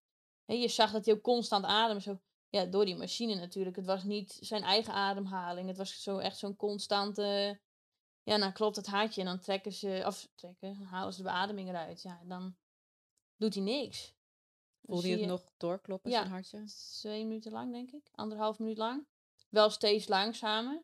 [0.45, 3.75] En je zag dat hij ook constant ademde, zo, ja, door die machine natuurlijk.
[3.75, 7.59] Het was niet zijn eigen ademhaling, het was zo echt zo'n constante,
[8.23, 11.23] ja, nou klopt het hartje en dan trekken ze, of trekken, dan halen ze de
[11.29, 12.01] beademing eruit.
[12.01, 12.55] Ja, dan
[13.37, 14.05] doet hij niks.
[14.05, 14.15] Dan
[14.95, 16.17] Voelde je zie het nog doorkloppen, Ja.
[16.19, 16.63] zijn hartje?
[16.99, 18.09] twee minuten lang, denk ik.
[18.15, 19.05] Anderhalf minuut lang.
[19.49, 20.83] Wel steeds langzamer.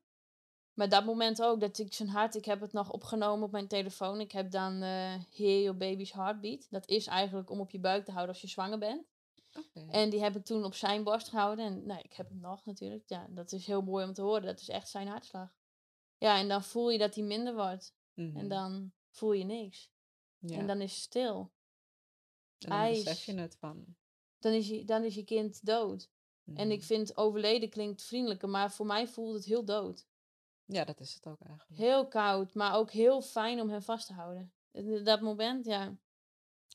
[0.73, 3.67] Maar dat moment ook, dat ik zijn hart, ik heb het nog opgenomen op mijn
[3.67, 4.19] telefoon.
[4.19, 6.67] Ik heb dan Hear Your Baby's Heartbeat.
[6.69, 9.05] Dat is eigenlijk om op je buik te houden als je zwanger bent.
[9.89, 11.65] En die heb ik toen op zijn borst gehouden.
[11.65, 13.03] En nou, ik heb hem nog natuurlijk.
[13.09, 14.41] Ja, dat is heel mooi om te horen.
[14.41, 15.57] Dat is echt zijn hartslag.
[16.19, 17.93] Ja, en dan voel je dat hij minder wordt.
[18.15, 18.47] En Mhm.
[18.47, 19.91] dan voel je niks.
[20.37, 20.57] Ja.
[20.57, 21.51] En dan is het stil.
[22.57, 23.03] En dan ijs.
[23.03, 23.95] besef je het van.
[24.39, 26.09] Dan is je, dan is je kind dood.
[26.53, 26.87] En ik Mhm.
[26.87, 30.07] vind overleden klinkt vriendelijker, maar voor mij voelt het heel dood.
[30.65, 31.79] Ja, dat is het ook eigenlijk.
[31.79, 34.53] Heel koud, maar ook heel fijn om hem vast te houden.
[34.71, 35.97] En Dat moment, ja,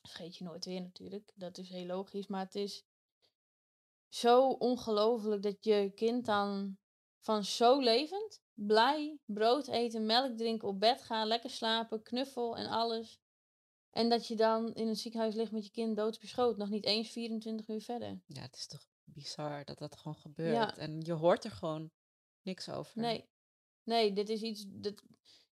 [0.01, 1.31] vergeet je nooit weer natuurlijk.
[1.35, 2.85] Dat is heel logisch, maar het is
[4.09, 6.77] zo ongelooflijk dat je kind dan
[7.19, 12.67] van zo levend, blij, brood eten, melk drinken, op bed gaan, lekker slapen, knuffel en
[12.67, 13.19] alles.
[13.89, 17.09] En dat je dan in een ziekenhuis ligt met je kind doodsbeschoten, nog niet eens
[17.09, 18.21] 24 uur verder.
[18.25, 20.77] Ja, het is toch bizar dat dat gewoon gebeurt.
[20.77, 21.91] En je hoort er gewoon
[22.41, 23.01] niks over.
[23.01, 23.29] Nee.
[23.83, 24.65] Nee, dit is iets.
[24.67, 25.03] Dat,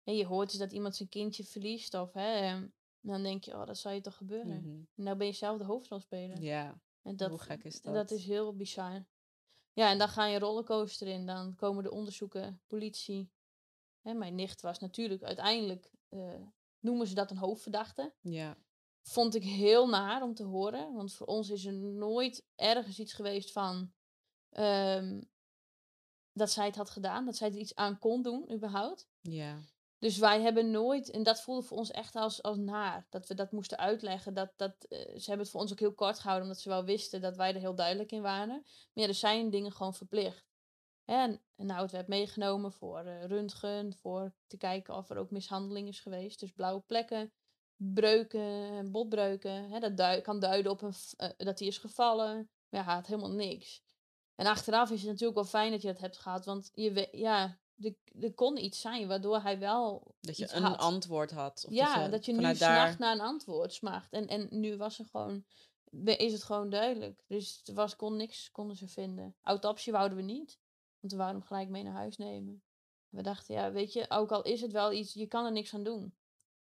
[0.02, 1.94] ja, je hoort dus dat iemand zijn kindje verliest.
[1.94, 2.60] Of hè,
[3.00, 4.60] dan denk je, oh, dat zou je toch gebeuren.
[4.60, 4.68] Mhm.
[4.68, 6.40] En nou ben je zelf de hoofdrolspeler.
[6.40, 8.08] Ja, en dat, hoe gek is en dat?
[8.08, 9.06] dat is heel bizar.
[9.72, 11.26] Ja, en dan ga je rollercoaster in.
[11.26, 13.30] Dan komen de onderzoeken, politie.
[14.00, 16.42] Hè, mijn nicht was natuurlijk uiteindelijk, eh,
[16.78, 18.14] noemen ze dat een hoofdverdachte.
[18.20, 18.56] Ja,
[19.02, 20.92] Vond ik heel naar om te horen.
[20.92, 23.92] Want voor ons is er nooit ergens iets geweest van...
[24.50, 25.20] ehm,
[26.32, 27.24] dat zij het had gedaan.
[27.24, 29.08] Dat zij er iets aan kon doen, überhaupt.
[29.20, 29.60] ja.
[30.02, 33.34] Dus wij hebben nooit, en dat voelde voor ons echt als, als naar, dat we
[33.34, 34.34] dat moesten uitleggen.
[34.34, 36.84] Dat, dat, eh, ze hebben het voor ons ook heel kort gehouden, omdat ze wel
[36.84, 38.62] wisten dat wij er heel duidelijk in waren.
[38.64, 40.46] Maar ja, er zijn dingen gewoon verplicht.
[41.04, 45.88] En, nou, het werd meegenomen voor eh, röntgen, voor te kijken of er ook mishandeling
[45.88, 46.40] is geweest.
[46.40, 47.32] Dus blauwe plekken,
[47.76, 49.70] breuken, botbreuken.
[49.70, 52.50] Hè, dat kan duiden op een, eh, dat hij is gevallen.
[52.68, 53.82] Maar ja, had helemaal niks.
[54.34, 57.60] En achteraf is het natuurlijk wel fijn dat je dat hebt gehad, want je, ja,
[57.82, 60.78] er, er kon iets zijn waardoor hij wel Dat je een had.
[60.78, 61.64] antwoord had.
[61.66, 62.98] Of ja, dat je, nu vanuit smacht daar...
[62.98, 64.12] naar een antwoord smacht.
[64.12, 65.44] En, en nu was er gewoon,
[66.04, 67.24] is het gewoon duidelijk.
[67.26, 69.36] Dus er was, kon niks konden ze vinden.
[69.42, 70.58] Autopsie wouden we niet,
[71.00, 72.62] want we wouden hem gelijk mee naar huis nemen.
[73.08, 75.74] We dachten, ja, weet je, ook al is het wel iets, je kan er niks
[75.74, 76.14] aan doen.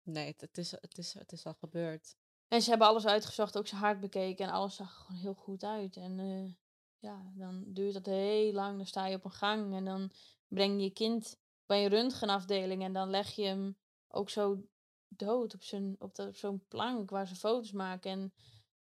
[0.03, 2.15] Nee, het, het is, het, is, het is al gebeurd.
[2.47, 5.33] En ze hebben alles uitgezocht, ook zijn hart bekeken en alles zag er gewoon heel
[5.33, 5.95] goed uit.
[5.95, 6.53] En eh,
[6.97, 8.77] ja, dan duurt dat heel lang.
[8.77, 10.11] Dan sta je op een gang en dan
[10.53, 14.63] breng je kind bij een röntgenafdeling en dan leg je hem ook zo
[15.07, 18.11] dood op, zijn, op, dat- op zo'n plank waar ze foto's maken.
[18.11, 18.33] En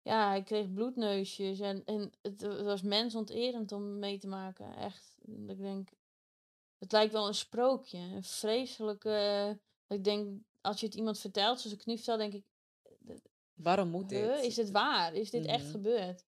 [0.02, 4.76] ja, hij kreeg bloedneusjes en, en het, het was mensonterend om mee te maken.
[4.76, 5.16] Echt,
[5.46, 5.88] ik denk,
[6.78, 7.98] het lijkt wel een sprookje.
[7.98, 12.44] Een vreselijke, ik denk, als je het iemand vertelt, zoals ik nu vertel, denk ik,
[13.54, 14.30] Waarom moet dit?
[14.34, 15.14] Huh, is dit waar?
[15.14, 15.70] Is dit echt Mhm.
[15.70, 16.26] gebeurd?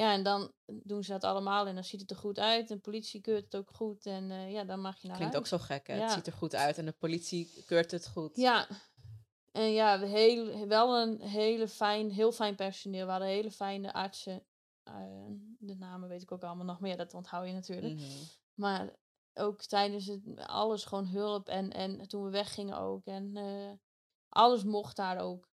[0.00, 2.70] Ja, en dan doen ze dat allemaal en dan ziet het er goed uit.
[2.70, 4.06] En de politie keurt het ook goed.
[4.06, 5.94] En eh, ja, dan mag je naar Klinkt ook zo gek, hè?
[5.94, 6.02] Ja.
[6.02, 8.36] Het ziet er goed uit en de politie keurt het goed.
[8.36, 8.68] Ja,
[9.52, 13.04] en ja, we heel, wel een hele fijn, heel fijn personeel.
[13.04, 14.44] We hadden hele fijne artsen.
[14.82, 14.94] Eh,
[15.58, 17.94] de namen weet ik ook allemaal nog meer, dat onthoud je natuurlijk.
[17.94, 18.22] Mhm.
[18.54, 18.96] Maar
[19.34, 21.48] ook tijdens het, alles gewoon hulp.
[21.48, 23.06] En, en toen we weggingen ook.
[23.06, 23.72] En eh,
[24.28, 25.49] alles mocht daar ook.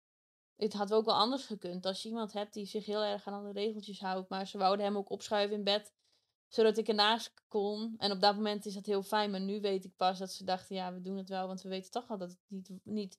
[0.58, 1.86] Het had ook wel anders gekund.
[1.86, 4.28] Als je iemand hebt die zich heel erg aan alle regeltjes houdt.
[4.28, 5.92] Maar ze wouden hem ook opschuiven in bed.
[6.48, 7.94] Zodat ik ernaast kon.
[7.98, 9.30] En op dat moment is dat heel fijn.
[9.30, 11.46] Maar nu weet ik pas dat ze dachten, ja, we doen het wel.
[11.46, 13.14] Want we weten toch al dat het niet, niet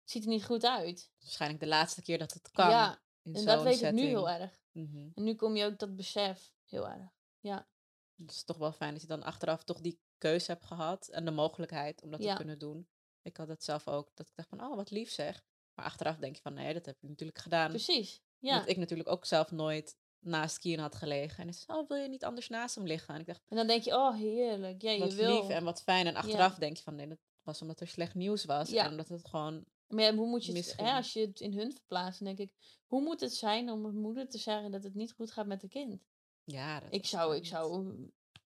[0.00, 1.10] het ziet er niet goed uit.
[1.20, 2.70] Waarschijnlijk de laatste keer dat het kan.
[2.70, 4.60] ja, in en dat weet ik nu heel erg.
[4.72, 5.08] Mhm.
[5.14, 7.10] En nu kom je ook dat besef heel erg.
[7.40, 7.68] Ja,
[8.16, 11.24] Het is toch wel fijn dat je dan achteraf toch die keuze hebt gehad en
[11.24, 12.30] de mogelijkheid om dat Ja.
[12.30, 12.88] te kunnen doen.
[13.22, 15.44] Ik had het zelf ook, dat ik dacht van, oh, wat lief zeg.
[15.74, 17.68] Maar achteraf denk je van, nee, dat heb je natuurlijk gedaan.
[17.68, 18.20] precies.
[18.38, 18.52] Ja.
[18.52, 21.38] Omdat ik natuurlijk ook zelf nooit naast Kian had gelegen.
[21.38, 23.14] En hij zei, oh, wil je niet anders naast hem liggen?
[23.14, 24.82] En ik dacht, En dan denk je, oh heerlijk.
[24.82, 25.40] Ja, je wat wil.
[25.40, 26.06] lief en wat fijn.
[26.06, 28.70] En achteraf denk je van, nee, dat was omdat er slecht nieuws was.
[28.70, 28.84] Ja.
[28.84, 31.52] En omdat het gewoon, Maar ja, hoe moet je het, hè, als je het in
[31.52, 32.52] hun verplaatst, denk ik,
[32.86, 35.62] hoe moet het zijn om een moeder te zeggen dat het niet goed gaat met
[35.62, 36.02] het kind?
[36.44, 36.80] ja.
[36.80, 37.94] Dat Ik zou, ik zou,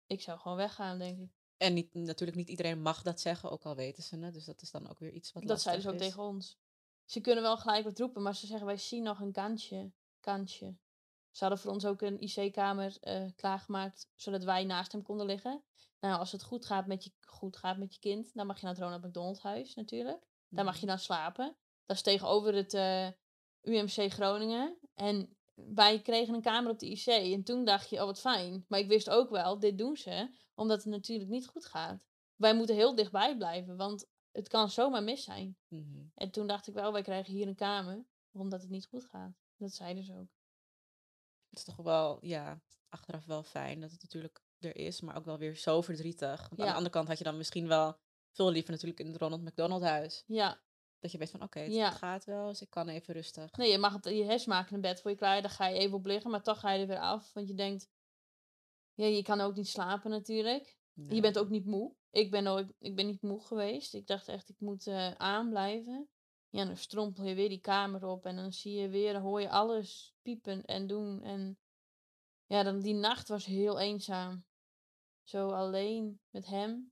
[0.08, 1.30] ik zou gewoon weggaan, denk ik.
[1.58, 4.34] En niet, natuurlijk niet iedereen mag dat zeggen, ook al weten ze het.
[4.34, 6.00] Dus dat is dan ook weer iets wat Dat lastig ze ook is.
[6.00, 6.58] tegen ons.
[7.08, 9.92] Ze kunnen wel gelijk wat roepen, maar ze zeggen wij zien nog een kansje.
[10.20, 10.76] kansje.
[11.32, 15.64] Ze hadden voor ons ook een IC-kamer eh, klaargemaakt, zodat wij naast hem konden liggen.
[16.00, 18.66] Nou, als het goed gaat met je, goed gaat met je kind, dan mag je
[18.66, 20.26] naar het Ronald McDonald huis natuurlijk.
[20.50, 20.90] Daar mag je Mhm.
[20.90, 21.58] dan slapen.
[21.86, 23.08] Dat is tegenover het eh,
[23.62, 24.78] UMC Groningen.
[24.94, 27.06] En wij kregen een kamer op de IC.
[27.08, 28.66] En toen dacht je, oh wat fijn.
[28.68, 32.08] Maar ik wist ook wel, dit doen ze omdat het natuurlijk niet goed gaat.
[32.36, 35.58] Wij moeten heel dichtbij blijven, want het kan zomaar mis zijn.
[35.68, 36.06] Mhm.
[36.16, 39.32] En toen dacht ik wel, wij krijgen hier een kamer, omdat het niet goed gaat.
[39.58, 40.36] Dat zeiden ze ook.
[41.50, 45.26] Het is toch wel, ja, achteraf wel fijn dat het natuurlijk er is, maar ook
[45.26, 46.40] wel weer zo verdrietig.
[46.50, 47.98] Want aan de andere kant had je dan misschien wel
[48.32, 50.24] veel liever natuurlijk in het Ronald McDonald huis.
[50.28, 50.62] Ja,
[51.00, 51.92] Dat je weet van, oké, het Ja.
[51.92, 53.52] gaat wel, dus ik kan even rustig.
[53.52, 55.80] nee, je mag het, je hersen maken een bed voor je klaar, daar ga je
[55.80, 57.34] even op liggen, maar toch ga je er weer af.
[57.34, 57.90] Want je denkt,
[58.94, 60.78] ja, je kan ook niet slapen natuurlijk.
[60.94, 61.96] Je bent ook niet moe.
[62.12, 63.94] Ik ben, nooit, ik ben niet moe geweest.
[63.94, 66.10] Ik dacht echt, ik moet eh aanblijven.
[66.50, 69.42] Ja, dan strompel je weer die kamer op en dan zie je weer, dan hoor
[69.42, 71.22] je alles piepen en doen.
[71.24, 71.58] En
[72.46, 74.46] ja, dan die nacht was heel eenzaam.
[75.24, 76.92] Zo alleen met hem.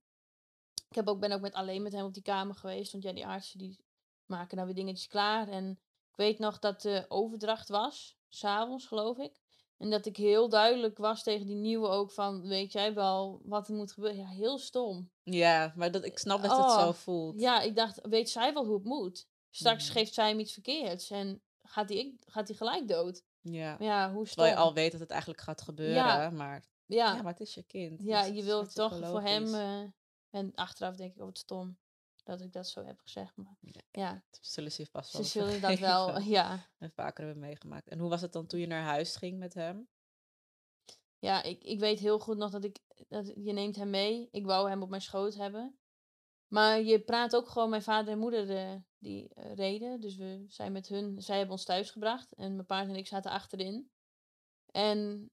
[0.90, 2.92] Ik heb ook, ben ook met, alleen met hem op die kamer geweest.
[2.92, 3.86] Want ja, die artsen die
[4.26, 5.48] maken nou weer dingetjes klaar.
[5.48, 8.18] En ik weet nog dat de overdracht was.
[8.30, 9.45] S'avonds, geloof ik.
[9.78, 12.42] En dat ik heel duidelijk was tegen die nieuwe ook van...
[12.48, 14.20] Weet jij wel wat er moet gebeuren?
[14.20, 15.12] Ja, heel stom.
[15.24, 17.40] Ja, maar dat, ik snap dat het zo Oh, voelt.
[17.42, 19.28] Ja, ik dacht, weet zij wel hoe het moet?
[19.50, 19.94] Straks Mhm.
[19.98, 21.10] geeft zij hem iets verkeerds.
[21.10, 23.24] En gaat hij gaat hij gelijk dood?
[23.42, 23.76] Ja.
[23.80, 24.44] Maar ja, hoe stom.
[24.44, 27.54] Terwijl je al weet dat het eigenlijk gaat gebeuren, maar ja, ja, maar het is
[27.54, 28.02] je kind.
[28.04, 29.54] Ja, dus het je wilt toch voor hem.
[29.54, 29.82] eh,
[30.30, 31.78] en achteraf denk ik, oh, wat stom
[32.26, 33.36] dat ik dat zo heb gezegd.
[33.36, 33.82] Maar Ja.
[33.92, 36.20] ja, zullen ze vast ze wel zullen dat wel.
[36.20, 37.88] Ja, En vaker hebben meegemaakt.
[37.88, 39.88] En hoe was het dan toen je naar huis ging met hem?
[41.20, 42.80] ja ik, ik weet heel goed nog dat ik.
[43.08, 44.28] Dat, je neemt hem mee.
[44.32, 45.80] Ik wou hem op mijn schoot hebben.
[46.48, 50.02] Maar je praat ook gewoon, mijn vader en moeder eh, die eh, reden.
[50.02, 52.34] Dus we zijn met hun, zij hebben ons thuis gebracht.
[52.34, 53.92] En mijn paard en ik zaten achterin.
[54.72, 55.30] En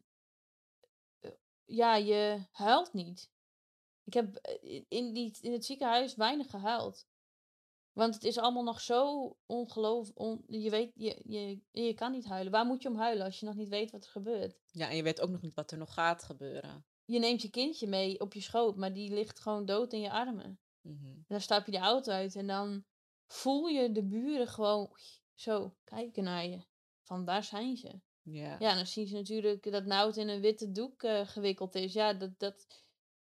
[1.21, 1.31] eh,
[1.65, 3.31] ja, je huilt niet.
[4.05, 7.07] Ik heb eh, in, die, in het ziekenhuis weinig gehuild.
[7.93, 10.19] Want het is allemaal nog zo ongelooflijk.
[10.19, 12.53] On, je weet, je, je, je kan niet huilen.
[12.53, 14.61] Waar moet je om huilen als je nog niet weet wat er gebeurt?
[14.71, 16.85] Ja, en je weet ook nog niet wat er nog gaat gebeuren.
[17.05, 20.11] Je neemt je kindje mee op je schoot, maar die ligt gewoon dood in je
[20.11, 20.61] armen.
[20.81, 21.07] Mhm.
[21.07, 22.85] En dan stap je de auto uit en dan
[23.27, 24.97] voel je de buren gewoon
[25.35, 26.65] zo kijken naar je.
[27.03, 28.01] Van daar zijn ze.
[28.23, 28.57] Ja.
[28.59, 31.93] Ja, dan zien ze natuurlijk dat Nout in een witte doek eh, gewikkeld is.
[31.93, 32.67] Ja, dat, dat,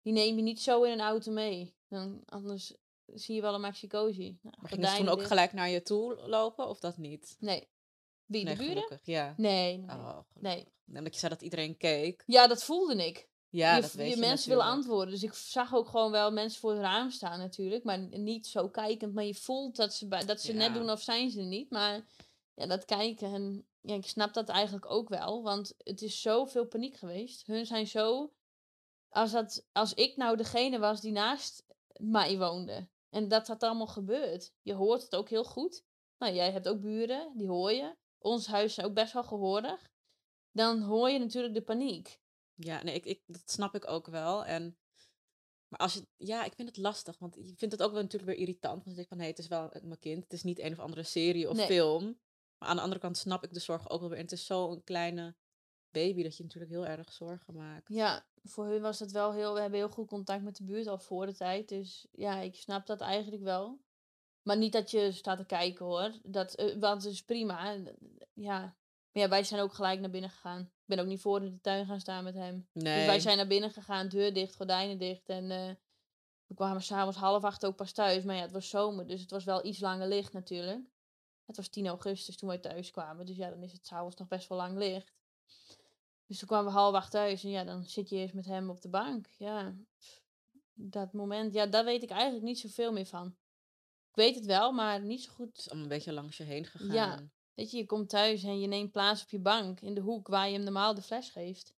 [0.08, 1.76] die neem je niet zo in een auto mee.
[1.88, 2.74] Dan, anders
[3.06, 4.38] zie je wel een maxi-cozy.
[4.42, 7.36] Nou, Maar gingen ze toen ook gelijk naar je toe lopen of dat niet?
[7.40, 7.68] Nee.
[8.26, 8.84] Wie, nee, de buren?
[8.84, 9.06] gelukkig.
[9.06, 9.34] Ja.
[9.38, 9.96] Nee, nee.
[9.96, 10.68] Oh, Nee.
[10.88, 12.24] Omdat je zei dat iedereen keek.
[12.26, 13.30] Ja, dat voelde ik.
[13.50, 15.14] Ja, je, dat weet je je mensen willen antwoorden.
[15.14, 17.84] Dus ik zag ook gewoon wel mensen voor het raam staan natuurlijk.
[17.84, 19.14] Maar niet zo kijkend.
[19.14, 21.70] Maar je voelt dat ze, dat ze net doen of zijn ze niet.
[21.70, 22.06] Maar
[22.54, 23.34] ja, dat kijken.
[23.34, 25.44] En ja, ik snap dat eigenlijk ook wel.
[25.44, 27.46] Want het is zoveel paniek geweest.
[27.46, 28.32] Hun zijn zo...
[29.10, 31.66] Als, dat, als ik nou degene was die naast
[32.00, 32.90] mij woonde.
[33.10, 34.54] En dat had allemaal gebeurd.
[34.62, 35.84] Je hoort het ook heel goed.
[36.18, 37.32] Nou, jij hebt ook buren.
[37.38, 37.96] Die hoor je.
[38.18, 39.90] Ons huis is ook best wel gehoorig.
[40.52, 42.20] Dan hoor je natuurlijk de paniek.
[42.56, 44.46] Ja, nee, ik, ik, dat snap ik ook wel.
[44.46, 44.78] En,
[45.68, 48.32] maar als je, ja, ik vind het lastig, want je vindt het ook wel natuurlijk
[48.32, 48.76] weer irritant.
[48.84, 50.24] Want je denkt van, hé, het is wel een- mijn kind.
[50.24, 51.66] Het is niet een of andere serie of Nee.
[51.66, 52.20] film.
[52.58, 54.18] Maar aan de andere kant snap ik de zorg ook wel weer.
[54.18, 55.36] En het is zo'n kleine
[56.00, 57.88] baby dat je natuurlijk heel erg zorgen maakt.
[57.88, 59.54] Ja, voor hun was dat wel heel.
[59.54, 61.70] We hebben heel goed contact met de buurt al voor de tijd.
[61.70, 63.80] Dus ja, ik snap dat eigenlijk wel.
[64.42, 66.12] Maar niet dat je staat te kijken hoor.
[66.24, 67.74] Dat, eh, want het is prima.
[67.74, 67.94] Eh,
[68.34, 68.76] Ja.
[69.12, 70.62] Maar ja, wij zijn ook gelijk naar binnen gegaan.
[70.62, 72.68] Ik ben ook niet voor in de tuin gaan staan met hem.
[72.72, 72.98] Nee.
[72.98, 75.30] Dus wij zijn naar binnen gegaan, deur dicht, gordijnen dicht.
[75.30, 75.70] En eh,
[76.46, 78.24] we kwamen s'avonds half acht ook pas thuis.
[78.24, 80.86] Maar ja, het was zomer, dus het was wel iets langer licht natuurlijk.
[81.46, 83.26] Het was 10 augustus toen wij thuis kwamen.
[83.26, 85.17] Dus ja, dan is het s'avonds nog best wel lang licht.
[86.28, 87.44] Dus toen kwamen we half acht thuis.
[87.44, 89.28] En ja, dan zit je eerst met hem op de bank.
[89.38, 89.76] Ja,
[90.74, 93.28] dat moment, ja, daar weet ik eigenlijk niet zoveel meer van.
[94.10, 95.48] Ik weet het wel, maar niet zo goed.
[95.48, 96.94] Het is allemaal een beetje langs je heen gegaan.
[96.94, 97.30] Ja.
[97.54, 100.28] Weet je, je komt thuis en je neemt plaats op je bank in de hoek
[100.28, 101.76] waar je hem normaal de fles geeft.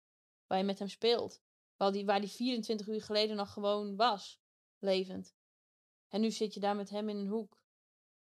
[0.47, 1.41] Waar je met hem speelt.
[1.77, 4.39] Waar die, waar die 24 uur geleden nog gewoon was.
[4.79, 5.35] Levend.
[6.07, 7.61] En nu zit je daar met hem in een hoek.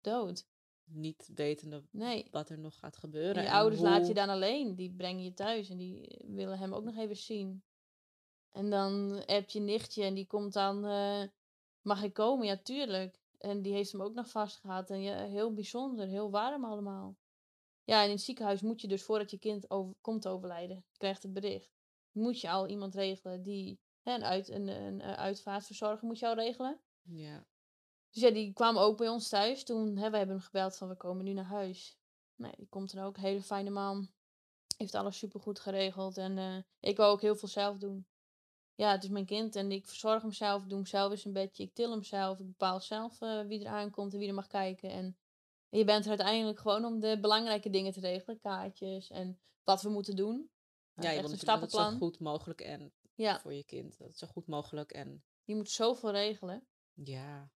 [0.02, 0.48] Dood.
[0.86, 2.28] Niet wetende Nee.
[2.32, 3.36] wat er nog gaat gebeuren.
[3.36, 4.76] En je en ouders laat je dan alleen.
[4.76, 7.64] Die brengen je thuis en die willen hem ook nog even zien.
[8.52, 10.86] En dan heb je nichtje en die komt dan...
[10.86, 11.24] eh,
[11.82, 12.46] mag ik komen?
[12.46, 13.24] Ja, tuurlijk.
[13.38, 14.90] En die heeft hem ook nog vastgehad.
[14.90, 17.18] En ja, heel bijzonder, heel warm allemaal.
[17.84, 20.98] Ja, en in het ziekenhuis moet je dus voordat je kind over, komt overlijden, je
[20.98, 21.72] krijgt het bericht,
[22.12, 26.36] moet je al iemand regelen die hè, een, uit, een, een, eh, uitvaartverzorger moet jou
[26.36, 26.80] regelen.
[27.02, 27.46] Ja.
[28.16, 29.64] Dus ja, die kwam ook bij ons thuis.
[29.64, 31.98] Toen, hè, we hebben hem gebeld van we komen nu naar huis.
[32.36, 33.18] Nee, die komt dan ook.
[33.18, 34.10] Hele fijne man.
[34.78, 36.18] Heeft alles supergoed geregeld.
[36.18, 38.08] En eh, ik wou ook heel veel zelf doen.
[38.76, 40.64] Ja, het is mijn kind en ik verzorg hem zelf.
[40.64, 41.64] Doe hem zelf in zijn bedje.
[41.64, 42.40] Ik til hem zelf.
[42.40, 44.90] Ik bepaal zelf eh, wie er aankomt en wie er mag kijken.
[44.90, 45.18] En
[45.70, 48.40] je bent er uiteindelijk gewoon om de belangrijke dingen te regelen.
[48.40, 50.50] Kaartjes en wat we moeten doen.
[50.94, 53.98] Ja, je echt wil een zo goed mogelijk en Ja, voor je kind.
[53.98, 56.68] Dat het zo goed mogelijk en je moet zoveel regelen.
[56.94, 57.54] ja.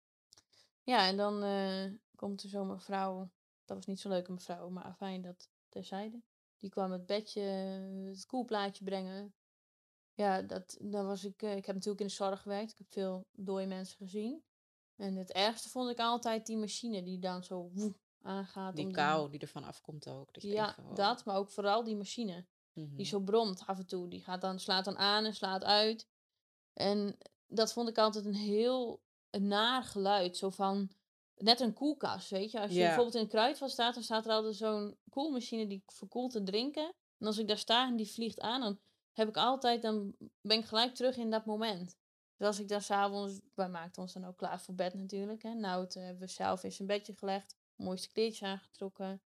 [0.89, 1.85] Ja, en dan eh,
[2.17, 3.31] komt er zo'n mevrouw.
[3.65, 6.23] Dat was niet zo leuk, een mevrouw, maar fijn dat terzijde.
[6.57, 7.41] Die kwam het bedje,
[8.07, 9.35] het koelplaatje brengen.
[10.15, 11.43] Ja, dat, dan was ik.
[11.43, 12.71] eh, ik heb natuurlijk in de zorg gewerkt.
[12.71, 14.43] Ik heb veel dode mensen gezien.
[14.97, 18.77] En het ergste vond ik altijd die machine die dan zo woe aangaat.
[18.77, 20.35] Die kou die ervan afkomt ook.
[20.35, 22.47] Dat Ja, dat, maar ook vooral die machine.
[22.73, 22.95] Mhm.
[22.95, 24.09] Die zo bromt af en toe.
[24.09, 26.09] Die gaat dan, slaat dan aan en slaat uit.
[26.73, 30.37] En dat vond ik altijd een heel naar geluid.
[30.37, 30.91] Zo van,
[31.37, 32.61] net een koelkast, weet je.
[32.61, 36.33] Als je bijvoorbeeld in een kruidvat staat, dan staat er altijd zo'n koelmachine die verkoelt
[36.33, 36.95] te drinken.
[37.19, 38.79] En als ik daar sta en die vliegt aan, dan
[39.13, 41.97] heb ik altijd, dan ben ik gelijk terug in dat moment.
[42.37, 45.43] Dus als ik dan s'avonds, wij maakten ons dan ook klaar voor bed natuurlijk.
[45.43, 45.55] Hè.
[45.55, 47.57] Nou, het hebben we zelf in zijn bedje gelegd.
[47.75, 49.23] Mooiste kleedje aangetrokken.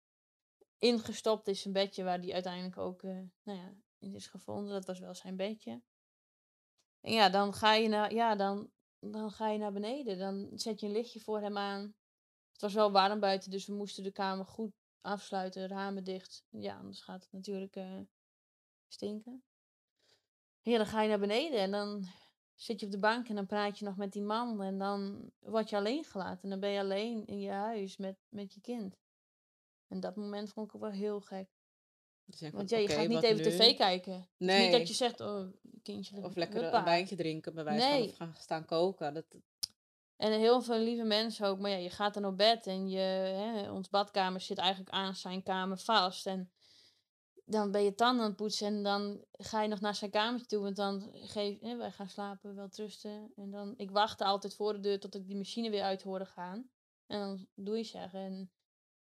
[0.77, 4.73] Ingestopt in zijn bedje, waar die uiteindelijk ook eh, nou ja, in is gevonden.
[4.73, 5.81] Dat was wel zijn bedje.
[7.01, 8.71] En ja, dan ga je naar, ja, dan,
[9.11, 10.17] dan ga je naar beneden.
[10.17, 11.95] Dan zet je een lichtje voor hem aan.
[12.51, 16.43] Het was wel warm buiten, dus we moesten de kamer goed afsluiten, ramen dicht.
[16.49, 17.99] Ja, anders gaat het natuurlijk eh,
[18.87, 19.43] stinken.
[20.61, 22.07] Ja, dan ga je naar beneden en dan
[22.55, 24.61] zit je op de bank en dan praat je nog met die man.
[24.61, 26.43] En dan word je alleen gelaten.
[26.43, 28.97] En dan ben je alleen in je huis met, met je kind.
[29.87, 31.56] En dat moment vond ik wel heel gek.
[32.27, 33.43] Dus Want ja, je gaat niet even nu?
[33.43, 34.27] tv kijken.
[34.37, 34.63] Nee.
[34.63, 35.47] niet dat je zegt, oh,
[35.83, 39.13] kindje, Of lekker een wijntje drinken, bij wijze van, of gaan staan koken.
[39.13, 39.25] Dat,
[40.17, 41.59] En heel veel lieve mensen ook.
[41.59, 45.15] Maar ja, je gaat dan op bed en je, hè, ons badkamer zit eigenlijk aan
[45.15, 46.25] zijn kamer vast.
[46.25, 46.51] En
[47.45, 50.47] dan ben je tanden aan het poetsen en dan ga je nog naar zijn kamertje
[50.47, 50.61] toe.
[50.61, 53.31] Want dan geef, hè, wij gaan slapen, wel rusten.
[53.35, 56.25] En dan, ik wachtte altijd voor de deur tot ik die machine weer uit hoorde
[56.25, 56.69] gaan.
[57.05, 58.19] En dan doe je zeggen.
[58.19, 58.51] En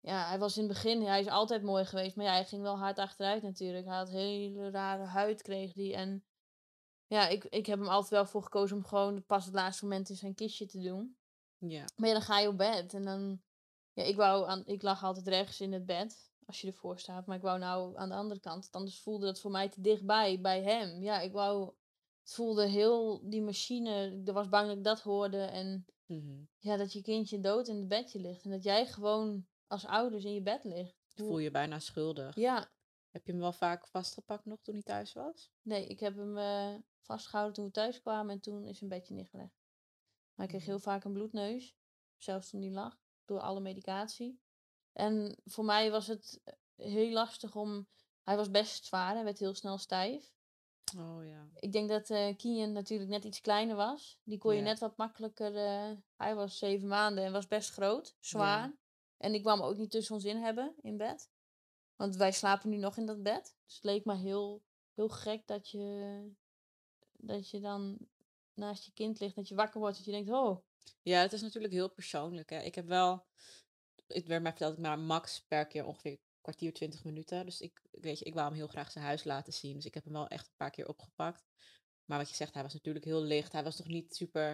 [0.00, 2.16] ja, hij was in het begin, hij is altijd mooi geweest.
[2.16, 3.86] Maar ja, hij ging wel hard achteruit natuurlijk.
[3.86, 5.94] Hij had hele rare huid, kreeg die.
[5.94, 6.24] En
[7.06, 10.08] ja, ik, ik heb hem altijd wel voor gekozen om gewoon pas het laatste moment
[10.08, 11.16] in zijn kistje te doen.
[11.58, 11.84] ja.
[11.96, 13.42] Maar ja, dan ga je op bed en dan...
[13.92, 17.26] Ja, ik, wou aan, ik lag altijd rechts in het bed, als je ervoor staat.
[17.26, 18.68] Maar ik wou nou aan de andere kant.
[18.70, 21.02] Anders voelde het voor mij te dichtbij, bij hem.
[21.02, 21.72] Ja, ik wou...
[22.22, 23.28] Het voelde heel...
[23.28, 25.42] Die machine, ik was bang dat ik dat hoorde.
[25.42, 26.44] En Mhm.
[26.58, 28.44] ja, dat je kindje dood in het bedje ligt.
[28.44, 30.96] En dat jij gewoon als ouders in je bed ligt.
[31.14, 32.34] Voel je je bijna schuldig.
[32.34, 32.70] Ja,
[33.10, 35.50] Heb je hem wel vaak vastgepakt nog toen hij thuis was?
[35.62, 38.34] nee, ik heb hem eh, vastgehouden toen we thuis kwamen.
[38.34, 39.58] En toen is zijn bedje neergelegd.
[40.34, 40.70] Maar hij kreeg Mhm.
[40.70, 41.74] heel vaak een bloedneus.
[42.16, 42.98] Zelfs toen hij lag.
[43.24, 44.40] Door alle medicatie.
[44.92, 46.54] En voor mij was het eh,
[46.86, 47.88] heel lastig om...
[48.22, 49.14] Hij was best zwaar.
[49.14, 50.32] Hij werd heel snel stijf.
[50.98, 51.48] Oh ja.
[51.54, 54.18] Ik denk dat eh Kian natuurlijk net iets kleiner was.
[54.24, 54.64] Die kon je Ja.
[54.64, 55.52] net wat makkelijker...
[56.16, 58.16] hij was zeven maanden en was best groot.
[58.20, 58.72] Zwaar.
[59.20, 61.30] En ik wou hem ook niet tussen ons in hebben in bed.
[61.96, 63.56] Want wij slapen nu nog in dat bed.
[63.64, 64.62] Dus het leek me heel,
[64.94, 66.22] heel gek dat je,
[67.12, 67.98] dat je dan
[68.54, 69.34] naast je kind ligt.
[69.34, 69.96] Dat je wakker wordt.
[69.96, 70.64] Dat je denkt, oh,
[71.02, 72.50] Ja, het is natuurlijk heel persoonlijk.
[72.50, 72.60] Hè.
[72.60, 73.26] Ik heb wel,
[74.06, 77.44] het werd mij verteld, maar max per keer ongeveer een kwartier, twintig minuten.
[77.44, 79.74] Dus ik, weet je, ik wou hem heel graag zijn huis laten zien.
[79.74, 81.44] Dus ik heb hem wel echt een paar keer opgepakt.
[82.04, 83.52] Maar wat je zegt, hij was natuurlijk heel licht.
[83.52, 84.50] Hij was nog niet super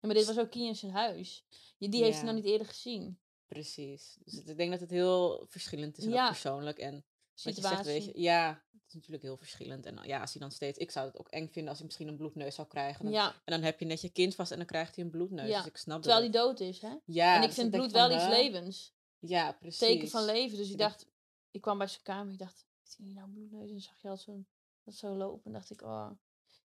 [0.00, 1.44] Ja, maar dit was ook Kian zijn huis.
[1.78, 3.20] Die heeft hij nog niet eerder gezien.
[3.52, 4.16] Precies.
[4.24, 6.26] Dus ik denk dat het heel verschillend is en ook Ja.
[6.26, 6.78] persoonlijk.
[6.78, 7.02] En wat
[7.42, 7.76] je Situatie.
[7.76, 9.86] zegt, weet je, ja, het is natuurlijk heel verschillend.
[9.86, 12.08] En ja, als hij dan steeds, ik zou het ook eng vinden als hij misschien
[12.08, 13.04] een bloedneus zou krijgen.
[13.04, 15.10] Dan- ja, En dan heb je net je kind vast en dan krijgt hij een
[15.10, 15.48] bloedneus.
[15.48, 16.32] Ja, Dus ik snap terwijl dat.
[16.34, 16.94] hij dood is, hè?
[17.04, 18.94] Ja, en ik dus vind bloed wel van, iets levens.
[19.18, 19.78] Ja, precies.
[19.78, 20.56] Teken van leven.
[20.58, 21.06] Dus ik dacht,
[21.50, 22.32] ik kwam bij zijn kamer.
[22.32, 23.62] Ik dacht, zie je nou bloedneus?
[23.66, 24.44] En dan zag je al zo,
[24.84, 25.44] dat zo lopen.
[25.44, 26.10] En dacht ik, oh.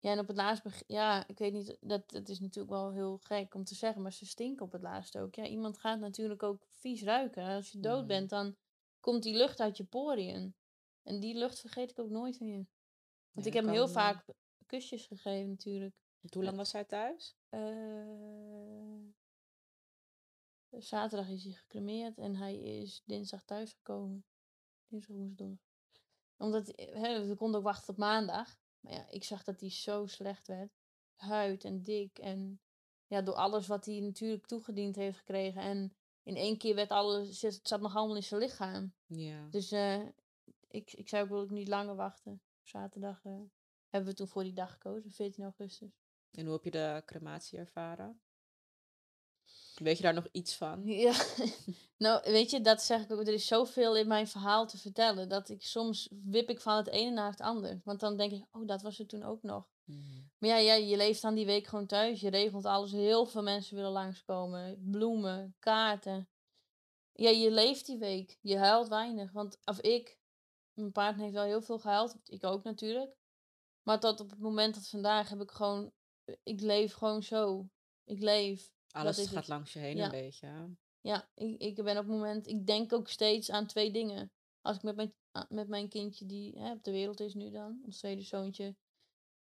[0.02, 3.18] Ja, en op het laatst, ja, ik weet niet, dat, dat is natuurlijk wel heel
[3.18, 5.34] gek om te zeggen, maar ze stinken op het laatst ook.
[5.34, 7.44] Ja, iemand gaat natuurlijk ook vies ruiken.
[7.46, 8.06] Als je dood Mhm.
[8.06, 8.56] bent, dan
[9.00, 10.54] komt die lucht uit je poriën.
[11.02, 12.66] En die lucht vergeet ik ook nooit meer.
[13.32, 14.24] Want Ja, ik heb hem heel vaak
[14.66, 15.94] kusjes gegeven natuurlijk.
[16.32, 17.36] Hoe lang was hij thuis?
[17.48, 18.98] Eh,
[20.70, 24.24] zaterdag is hij gecremeerd en hij is dinsdag thuisgekomen.
[24.86, 25.48] Dinsdag, woensdag.
[26.36, 28.60] Omdat, eh, hè, we konden ook wachten op maandag.
[28.82, 30.70] Maar ja, ik zag dat hij zo slecht werd.
[31.16, 32.60] Huid en dik en
[33.06, 35.62] ja, door alles wat hij natuurlijk toegediend heeft gekregen.
[35.62, 38.94] En in één keer werd alles, het zat nog allemaal in zijn lichaam.
[39.06, 39.46] Ja.
[39.50, 40.02] Dus eh,
[40.68, 42.42] ik, ik zou ook wil ik niet langer wachten.
[42.62, 43.24] Zaterdag.
[43.24, 43.40] eh.
[43.88, 45.90] hebben we toen voor die dag gekozen, 14 augustus.
[46.30, 48.20] En hoe heb je de crematie ervaren?
[49.74, 50.86] Weet je daar nog iets van?
[50.86, 51.14] Ja,
[52.04, 53.20] nou weet je, dat zeg ik ook.
[53.20, 55.28] Er is zoveel in mijn verhaal te vertellen.
[55.28, 57.80] Dat ik soms wip ik van het ene naar het ander.
[57.84, 59.70] Want dan denk ik, oh, dat was er toen ook nog.
[59.84, 60.20] Mhm.
[60.38, 62.20] Maar ja, ja, je leeft dan die week gewoon thuis.
[62.20, 62.92] Je regelt alles.
[62.92, 64.88] Heel veel mensen willen langskomen.
[64.90, 66.28] Bloemen, kaarten.
[67.12, 68.38] Ja, je leeft die week.
[68.40, 69.32] Je huilt weinig.
[69.32, 70.18] Want, of ik,
[70.72, 72.16] mijn partner heeft wel heel veel gehuild.
[72.24, 73.16] Ik ook natuurlijk.
[73.82, 75.92] Maar tot op het moment dat vandaag heb ik gewoon...
[76.42, 77.68] Ik leef gewoon zo.
[78.04, 78.72] Ik leef.
[78.92, 79.48] Alles gaat het.
[79.48, 80.04] langs je heen Ja.
[80.04, 80.46] een beetje.
[80.46, 80.64] hè?
[81.00, 84.32] Ja, ik, ik ben op het moment, ik denk ook steeds aan twee dingen.
[84.60, 85.14] Als ik met mijn,
[85.48, 88.76] met mijn kindje die hè, op de wereld is nu dan, ons tweede zoontje,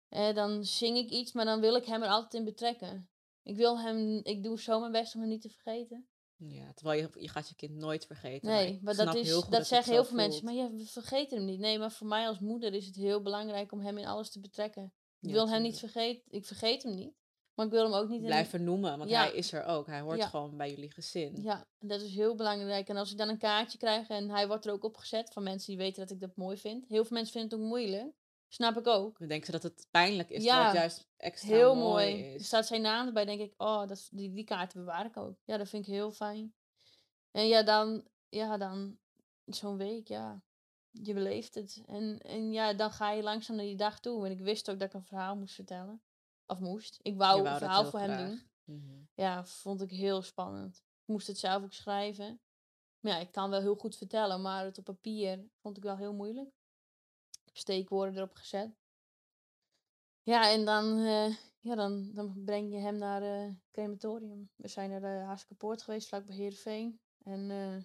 [0.07, 3.09] eh, dan zing ik iets, maar dan wil ik hem er altijd in betrekken.
[3.43, 6.07] Ik wil hem, ik doe zo mijn best om hem niet te vergeten.
[6.35, 8.49] Ja, terwijl je, je gaat je kind nooit vergeten.
[8.49, 10.45] Nee, maar dat, is, dat, zeggen heel veel mensen.
[10.45, 11.59] Maar ja, we vergeten hem niet.
[11.59, 14.39] Nee, maar voor mij als moeder is het heel belangrijk om hem in alles te
[14.39, 14.83] betrekken.
[15.19, 17.13] Ik Ja, wil hem niet vergeten, ik vergeet hem niet.
[17.61, 19.21] Maar ik wil hem ook niet in Blijf vernoemen, want Ja.
[19.23, 19.87] hij is er ook.
[19.87, 20.27] Hij hoort Ja.
[20.27, 21.41] gewoon bij jullie gezin.
[21.41, 22.89] Ja, dat is heel belangrijk.
[22.89, 25.67] En als ik dan een kaartje krijg en hij wordt er ook opgezet van mensen
[25.67, 26.87] die weten dat ik dat mooi vind.
[26.87, 28.13] Heel veel mensen vinden het ook moeilijk.
[28.47, 29.19] Snap ik ook.
[29.19, 32.23] Dan denken ze dat het pijnlijk is, Ja, het juist extra Heel mooi, mooi.
[32.29, 32.45] Er is.
[32.45, 35.35] staat zijn naam erbij, denk ik, oh, dat, die, die kaarten bewaar ik ook.
[35.45, 36.53] Ja, dat vind ik heel fijn.
[37.31, 38.97] En ja, dan, ja, dan
[39.45, 40.41] zo'n week, ja,
[40.91, 41.83] je beleeft het.
[41.85, 44.25] En, en ja, dan ga je langzaam naar die dag toe.
[44.25, 46.01] En ik wist ook dat ik een verhaal moest vertellen.
[46.51, 46.99] Of moest.
[47.01, 48.41] Ik wou, een verhaal voor hem doen.
[48.63, 49.03] Mhm.
[49.13, 50.77] Ja, vond ik heel spannend.
[50.77, 52.41] Ik moest het zelf ook schrijven.
[52.99, 55.97] Maar ja, ik kan wel heel goed vertellen, maar het op papier vond ik wel
[55.97, 56.47] heel moeilijk.
[57.31, 58.75] Ik heb steekwoorden erop gezet.
[60.21, 64.49] Ja, en dan, eh, ja, dan, dan breng je hem naar het crematorium.
[64.55, 66.99] We zijn naar de Hartstikke Poort geweest, vlakbij Heerenveen.
[67.23, 67.83] En eh,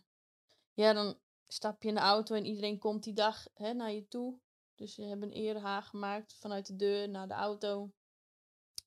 [0.73, 4.09] ja, dan stap je in de auto en iedereen komt die dag hè, naar je
[4.09, 4.39] toe.
[4.75, 7.91] Dus we hebben een erehaag gemaakt vanuit de deur naar de auto.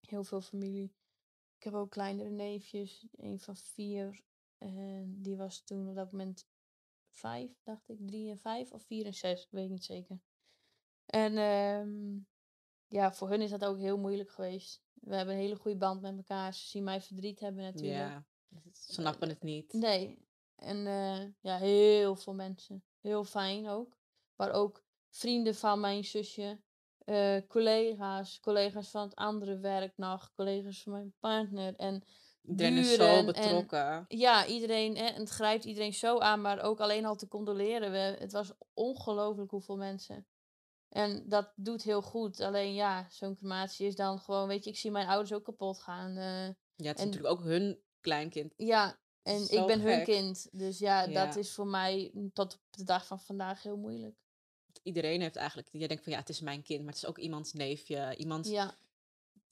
[0.09, 0.93] Heel veel familie.
[1.57, 4.21] Ik heb ook kleinere neefjes, een van vier.
[4.57, 6.47] En die was toen op dat moment
[7.09, 7.97] vijf, dacht ik.
[8.07, 10.19] Drie en vijf, of vier en zes, weet ik niet zeker.
[11.05, 12.19] En ehm,
[12.87, 14.83] ja, voor hun is dat ook heel moeilijk geweest.
[14.93, 16.53] We hebben een hele goede band met elkaar.
[16.53, 17.95] Ze zien mij verdriet hebben natuurlijk.
[17.95, 18.25] Ja,
[18.71, 19.73] ze snappen het niet.
[19.73, 20.27] Nee.
[20.55, 22.83] En eh, ja, heel veel mensen.
[22.99, 23.97] Heel fijn ook.
[24.35, 26.61] Maar ook vrienden van mijn zusje.
[27.09, 28.39] Eh, collega's.
[28.39, 30.31] Collega's van het andere werk nog.
[30.35, 31.75] Collega's van mijn partner.
[31.75, 32.03] En
[32.43, 34.05] Iedereen is zo buren en- betrokken.
[34.07, 34.95] ja, iedereen.
[34.97, 36.41] Hè, en het grijpt iedereen zo aan.
[36.41, 37.91] Maar ook alleen al te condoleren.
[37.91, 40.27] We, het was ongelooflijk hoeveel mensen.
[40.89, 42.39] En dat doet heel goed.
[42.39, 44.47] Alleen ja, zo'n crematie is dan gewoon...
[44.47, 46.09] Weet je, ik zie mijn ouders ook kapot gaan.
[46.17, 48.53] eh, Ja, het is en- natuurlijk ook hun kleinkind.
[48.57, 50.47] ja, en ik ben hun kind.
[50.51, 54.15] Dus ja, dat is voor mij mm, tot op de dag van vandaag heel moeilijk.
[54.83, 57.17] Iedereen heeft eigenlijk, jij denkt van ja, het is mijn kind, maar het is ook
[57.17, 58.15] iemands neefje.
[58.17, 58.65] Iemand, Ja,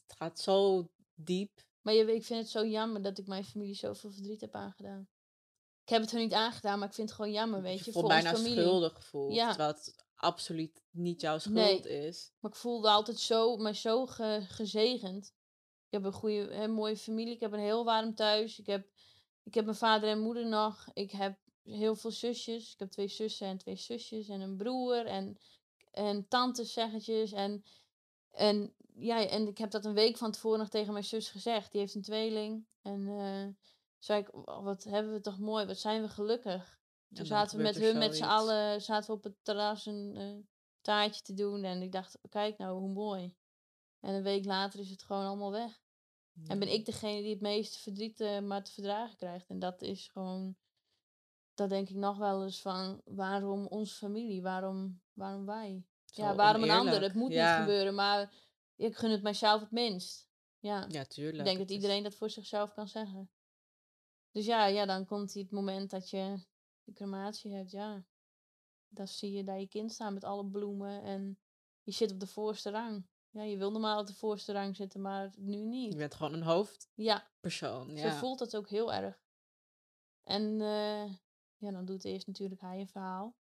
[0.07, 1.51] het gaat zo diep.
[1.81, 5.07] maar je, ik vind het zo jammer dat ik mijn familie zoveel verdriet heb aangedaan.
[5.83, 7.91] Ik heb het hun niet aangedaan, maar ik vind het gewoon jammer, weet je, je
[7.91, 8.57] voor voelt bijna familie.
[8.63, 9.47] schuldig gevoeld, Ja.
[9.47, 12.05] terwijl het absoluut niet jouw schuld Nee.
[12.07, 12.31] is.
[12.39, 15.25] Maar ik voelde altijd zo, me zo ge- gezegend.
[15.85, 17.33] Ik heb een goede, hè, mooie familie.
[17.33, 18.59] Ik heb een heel warm thuis.
[18.59, 18.87] Ik heb,
[19.43, 20.85] ik heb mijn vader en moeder nog.
[20.93, 21.37] Ik heb
[21.69, 22.73] heel veel zusjes.
[22.73, 24.29] Ik heb twee zussen en twee zusjes.
[24.29, 25.05] En een broer.
[25.05, 25.37] En,
[25.91, 27.31] en tantes, zeggetjes.
[27.31, 27.63] En,
[28.31, 31.71] en, ja, en ik heb dat een week van tevoren nog tegen mijn zus gezegd.
[31.71, 32.65] Die heeft een tweeling.
[32.81, 33.65] En eh
[33.99, 35.65] zei ik, "Oh, wat hebben we toch mooi.
[35.65, 36.79] Wat zijn we gelukkig.
[37.13, 40.45] Toen zaten we met hun met z'n allen zaten we op het terras een eh,
[40.81, 41.63] taartje te doen.
[41.63, 43.35] En ik dacht, kijk nou hoe mooi.
[43.99, 45.79] En een week later is het gewoon allemaal weg.
[46.47, 49.49] En ben ik degene die het meeste verdriet eh, maar te verdragen krijgt.
[49.49, 50.55] En dat is gewoon,
[51.57, 54.41] dat denk ik nog wel eens van, waarom onze familie?
[54.41, 55.85] Waarom, waarom wij?
[56.05, 57.01] Zo ja, waarom een ander?
[57.01, 57.51] Het moet Ja.
[57.51, 58.33] niet gebeuren, maar
[58.75, 60.27] ik gun het mijzelf het minst.
[60.59, 61.37] Ja, Ja, tuurlijk.
[61.37, 63.29] ik denk dat is- iedereen dat voor zichzelf kan zeggen.
[64.31, 66.45] Dus ja, ja, dan komt het moment dat je
[66.83, 68.05] de crematie hebt, ja.
[68.87, 71.39] Dan zie je daar je kind staan met alle bloemen en
[71.83, 73.07] je zit op de voorste rang.
[73.29, 75.97] Ja, je wil normaal op de voorste rang zitten, maar nu Je niet.
[75.97, 77.89] bent gewoon een hoofdpersoon.
[77.95, 78.11] Ja, Ja.
[78.11, 79.19] zo voelt dat ook heel erg.
[80.23, 81.13] En eh,
[81.57, 83.35] ja, dan doet eerst natuurlijk hij een verhaal.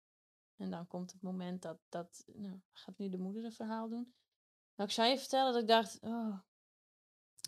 [0.56, 4.14] En dan komt het moment dat, dat nou, gaat nu de moeder een verhaal doen.
[4.74, 6.38] Nou, ik zou je vertellen dat ik dacht, oh,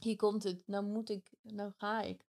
[0.00, 2.26] hier komt het, nou moet ik, nou ga ik.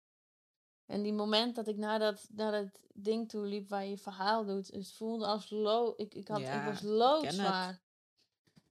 [0.86, 4.44] En die moment dat ik naar dat, naar dat ding toe liep waar je verhaal
[4.44, 5.50] doet, het voelde als
[5.96, 7.82] ik, ik, had, ik was loodzwaar.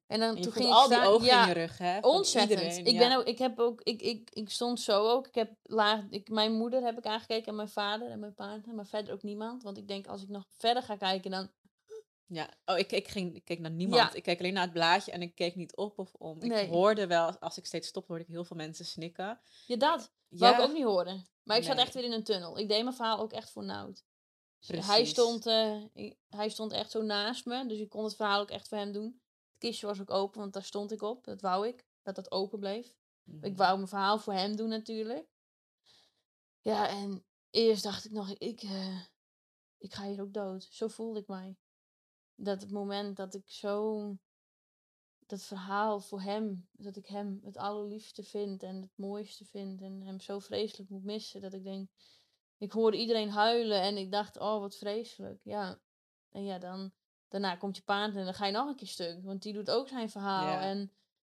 [0.07, 1.77] En dan En je toen ging al ik die staan- ogen ja, in je rug,
[1.77, 1.99] hè?
[1.99, 2.59] Ontzettend.
[2.59, 3.07] iedereen, ik, ja.
[3.07, 5.27] ben ook, ik heb ook, ik, ik, ik stond zo ook.
[5.27, 8.75] Ik heb laag, ik, mijn moeder heb ik aangekeken en mijn vader en mijn partner,
[8.75, 9.63] maar verder ook niemand.
[9.63, 11.51] Want ik denk als ik nog verder ga kijken, dan
[12.29, 14.01] Ja, oh, ik, ik, ging, ik keek naar niemand.
[14.01, 14.13] Ja.
[14.13, 16.41] Ik keek alleen naar het blaadje en ik keek niet op of om.
[16.41, 16.67] Ik Nee.
[16.67, 19.39] hoorde wel, als ik steeds stopte, hoorde ik heel veel mensen snikken.
[19.65, 21.27] Ja, dat wou ik ook niet horen.
[21.43, 22.57] Maar ik zat echt weer in een tunnel.
[22.57, 24.03] Ik deed mijn verhaal ook echt voor Nout.
[24.67, 28.15] Dus Hij stond, eh, ik- hij stond echt zo naast me, dus ik kon het
[28.15, 29.21] verhaal ook echt voor hem doen.
[29.57, 31.23] Het kistje was ook open, want daar stond ik op.
[31.23, 32.95] Dat wou ik, dat dat open bleef.
[33.23, 33.45] Mhm.
[33.45, 35.27] Ik wou mijn verhaal voor hem doen natuurlijk.
[36.61, 39.01] Ja, en eerst dacht ik nog, ik, eh,
[39.77, 40.63] ik ga hier ook dood.
[40.63, 41.57] Zo voelde ik mij.
[42.35, 44.15] Dat het moment dat ik zo
[45.25, 50.01] dat verhaal voor hem, dat ik hem het allerliefste vind en het mooiste vind en
[50.01, 51.89] hem zo vreselijk moet missen, dat ik denk,
[52.57, 55.79] ik hoorde iedereen huilen en ik dacht, oh wat vreselijk, ja.
[56.29, 56.91] En ja, dan,
[57.27, 59.69] daarna komt je partner en dan ga je nog een keer stuk, want die doet
[59.69, 60.61] ook zijn verhaal Ja.
[60.61, 60.91] en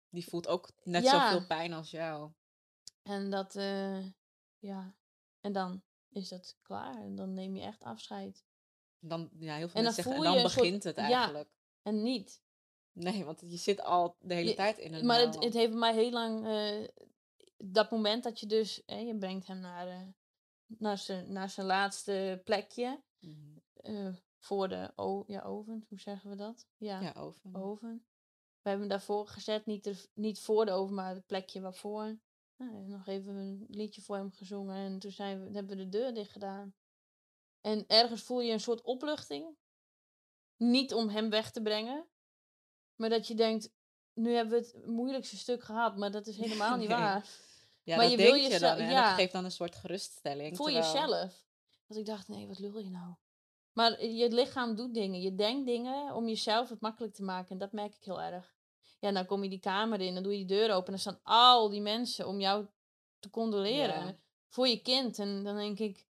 [0.08, 1.30] Die voelt ook net Ja.
[1.30, 2.30] zoveel pijn als jou.
[3.02, 4.06] En dat, eh,
[4.58, 4.94] ja,
[5.40, 6.96] en dan is het klaar.
[6.96, 8.44] En dan neem je echt afscheid.
[8.98, 11.02] Dan, ja, heel veel En dan mensen zeggen, en dan soort- begint het ja.
[11.02, 11.48] eigenlijk.
[11.82, 12.42] En niet.
[12.92, 15.72] Nee, want je zit al de hele Je- tijd in een Maar het, het heeft
[15.74, 16.88] mij heel lang, eh,
[17.56, 20.06] dat moment dat je dus, hè, je brengt hem naar, eh,
[20.66, 23.02] naar, zijn, naar zijn laatste plekje.
[23.20, 23.56] Mhm.
[23.74, 24.08] eh,
[24.42, 24.92] voor de
[25.26, 26.66] ja, oven, hoe zeggen we dat?
[26.76, 27.54] Ja, Ja, oven.
[27.54, 28.06] oven.
[28.62, 32.18] We hebben hem daarvoor gezet, niet, er, niet voor de oven, maar het plekje waarvoor.
[32.56, 35.88] Nou, nog even een liedje voor hem gezongen en toen zijn we, hebben we de
[35.88, 36.74] deur dicht gedaan.
[37.60, 39.56] En ergens voel je een soort opluchting.
[40.56, 42.08] Niet om hem weg te brengen,
[42.96, 43.70] maar dat je denkt,
[44.12, 46.96] nu hebben we het moeilijkste stuk gehad, maar dat is helemaal niet Nee.
[46.98, 47.30] waar.
[47.82, 48.86] Ja, maar dat je wil denk je jezelf- dan.
[48.88, 49.06] ja.
[49.08, 50.56] Dat geeft dan een soort geruststelling.
[50.56, 51.46] Voor terwijl- jezelf.
[51.86, 53.14] Dat ik dacht, nee, wat lul je nou?
[53.72, 55.20] Maar je lichaam doet dingen.
[55.20, 57.50] Je denkt dingen om jezelf het makkelijk te maken.
[57.50, 58.54] En dat merk ik heel erg.
[59.00, 60.86] Ja, dan kom je die kamer in, dan doe je die deur open.
[60.86, 62.66] En dan staan al die mensen om jou
[63.18, 64.06] te condoleren.
[64.06, 64.16] Ja.
[64.48, 65.18] Voor je kind.
[65.18, 66.06] En dan denk ik,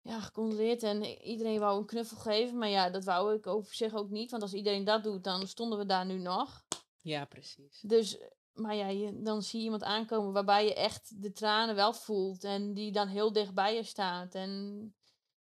[0.00, 0.82] ja, gecondoleerd.
[0.82, 2.58] En iedereen wou een knuffel geven.
[2.58, 4.30] Maar ja, dat wou ik over zich ook niet.
[4.30, 6.64] Want als iedereen dat doet, dan stonden we daar nu nog.
[7.02, 7.80] Ja, precies.
[7.80, 8.18] Dus,
[8.52, 12.44] maar ja, je, dan zie je iemand aankomen waarbij je echt de tranen wel voelt.
[12.44, 14.34] En die dan heel dicht bij je staat.
[14.34, 14.94] En,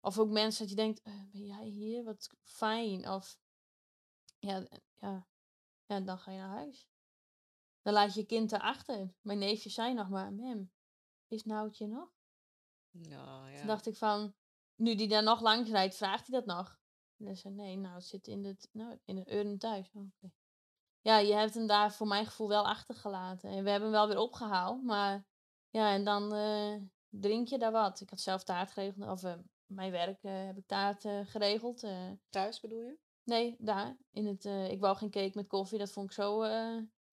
[0.09, 2.05] of ook mensen dat je denkt, "Eh, ben jij hier?
[2.05, 3.09] Wat fijn.
[3.09, 3.39] Of,
[4.39, 4.67] ja,
[5.01, 5.27] ja,
[5.87, 6.89] ja, dan ga je naar huis.
[7.83, 9.15] Dan laat je je kind erachter.
[9.21, 10.73] Mijn neefjes zei nog maar, mem,
[11.27, 12.09] is Noutje nog?
[12.91, 13.59] Nou, ja.
[13.59, 14.35] Toen dacht ik van,
[14.75, 16.79] nu die daar nog langs rijdt, vraagt hij dat nog?
[17.17, 19.91] En dan zei nee, nou, het zit in de, nou, in de urn thuis.
[19.93, 20.31] Oh.
[21.01, 23.51] Ja, je hebt hem daar voor mijn gevoel wel achtergelaten.
[23.51, 25.27] En we hebben hem wel weer opgehaald, maar
[25.71, 26.75] ja, en dan eh,
[27.09, 28.01] drink je daar wat.
[28.01, 29.35] Ik had zelf taart geregeld, of eh,
[29.69, 31.83] mijn werk eh, heb ik taart eh, geregeld.
[31.83, 32.11] eh.
[32.31, 32.97] Thuis bedoel je?
[33.25, 33.97] nee, daar.
[34.13, 36.45] In het, ik wou geen cake met koffie, dat vond ik zo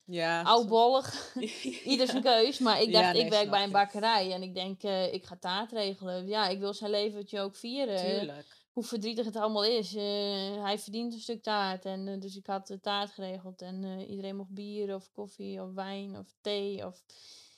[0.06, 0.42] Ja.
[0.42, 1.36] oudbollig.
[1.86, 2.60] Ieder zijn keus.
[2.60, 4.84] Maar ik Ja, dacht, nee, ik werk bij een bakkerij en ik denk,
[5.14, 6.28] ik ga taart regelen.
[6.28, 7.98] Ja, ik wil zijn leventje ook vieren.
[7.98, 8.64] Tuurlijk.
[8.72, 9.94] Hoe verdrietig het allemaal is.
[9.94, 11.86] Hij verdient een stuk taart.
[11.86, 13.62] En dus ik had de taart geregeld.
[13.62, 16.86] En iedereen mocht bier of koffie of wijn of thee.
[16.86, 17.04] Of...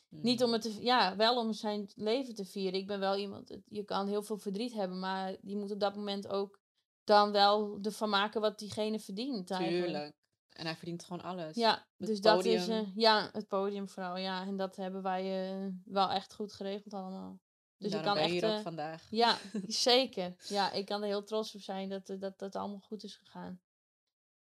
[0.10, 0.60] Niet om Mhm.
[0.62, 2.80] het te, ja, wel om zijn leven te vieren.
[2.80, 5.96] Ik ben wel iemand, je kan heel veel verdriet hebben, maar je moet op dat
[5.96, 6.60] moment ook
[7.04, 9.52] dan wel ervan maken wat diegene verdient.
[9.52, 9.84] Eigenlijk.
[9.86, 10.16] Tuurlijk.
[10.50, 11.56] En hij verdient gewoon alles.
[11.56, 12.84] Ja, Het dus dat is, podium.
[12.86, 14.46] eh, ja, het podium vooral, ja.
[14.46, 17.40] En dat hebben wij eh, wel echt goed geregeld allemaal.
[17.78, 19.08] Dus ik Daarom kan ben je echt, hier ook eh, vandaag.
[19.10, 19.38] ja,
[19.68, 20.36] zeker.
[20.48, 23.62] Ja, ik kan er heel trots op zijn dat dat, dat allemaal goed is gegaan.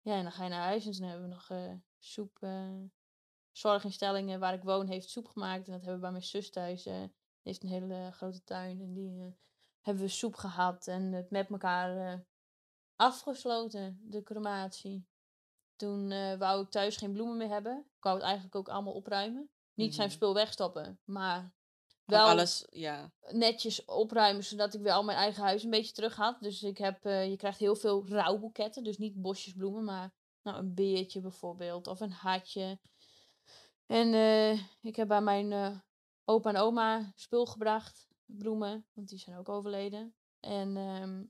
[0.00, 1.50] Ja, en dan ga je naar huis en dan hebben we nog
[1.98, 2.38] soep.
[3.64, 5.66] Eh, zorginstellingen waar ik woon heeft soep gemaakt.
[5.66, 6.86] En dat hebben we bij mijn zus thuis.
[6.86, 7.10] eh, die
[7.42, 8.80] heeft een hele grote tuin.
[8.80, 9.26] En die eh,
[9.80, 12.18] hebben we soep gehad en het met elkaar eh,
[12.96, 15.06] afgesloten, de crematie.
[15.76, 17.78] Toen eh, wou ik thuis geen bloemen meer hebben.
[17.96, 19.50] Ik wou het eigenlijk ook allemaal opruimen.
[19.74, 20.16] Niet zijn Mhm.
[20.16, 21.54] spul wegstoppen, maar
[22.04, 23.12] wel alles, ja.
[23.30, 26.40] netjes opruimen, zodat ik wel mijn eigen huis een beetje terug had.
[26.40, 30.58] Dus ik heb, eh, je krijgt heel veel rouwboeketten, dus niet bosjes bloemen, maar nou,
[30.58, 32.78] een beertje bijvoorbeeld, of een hartje.
[33.86, 35.78] En eh, ik heb bij mijn eh,
[36.24, 40.14] opa en oma spul gebracht, bloemen, want die zijn ook overleden.
[40.40, 41.24] En ehm,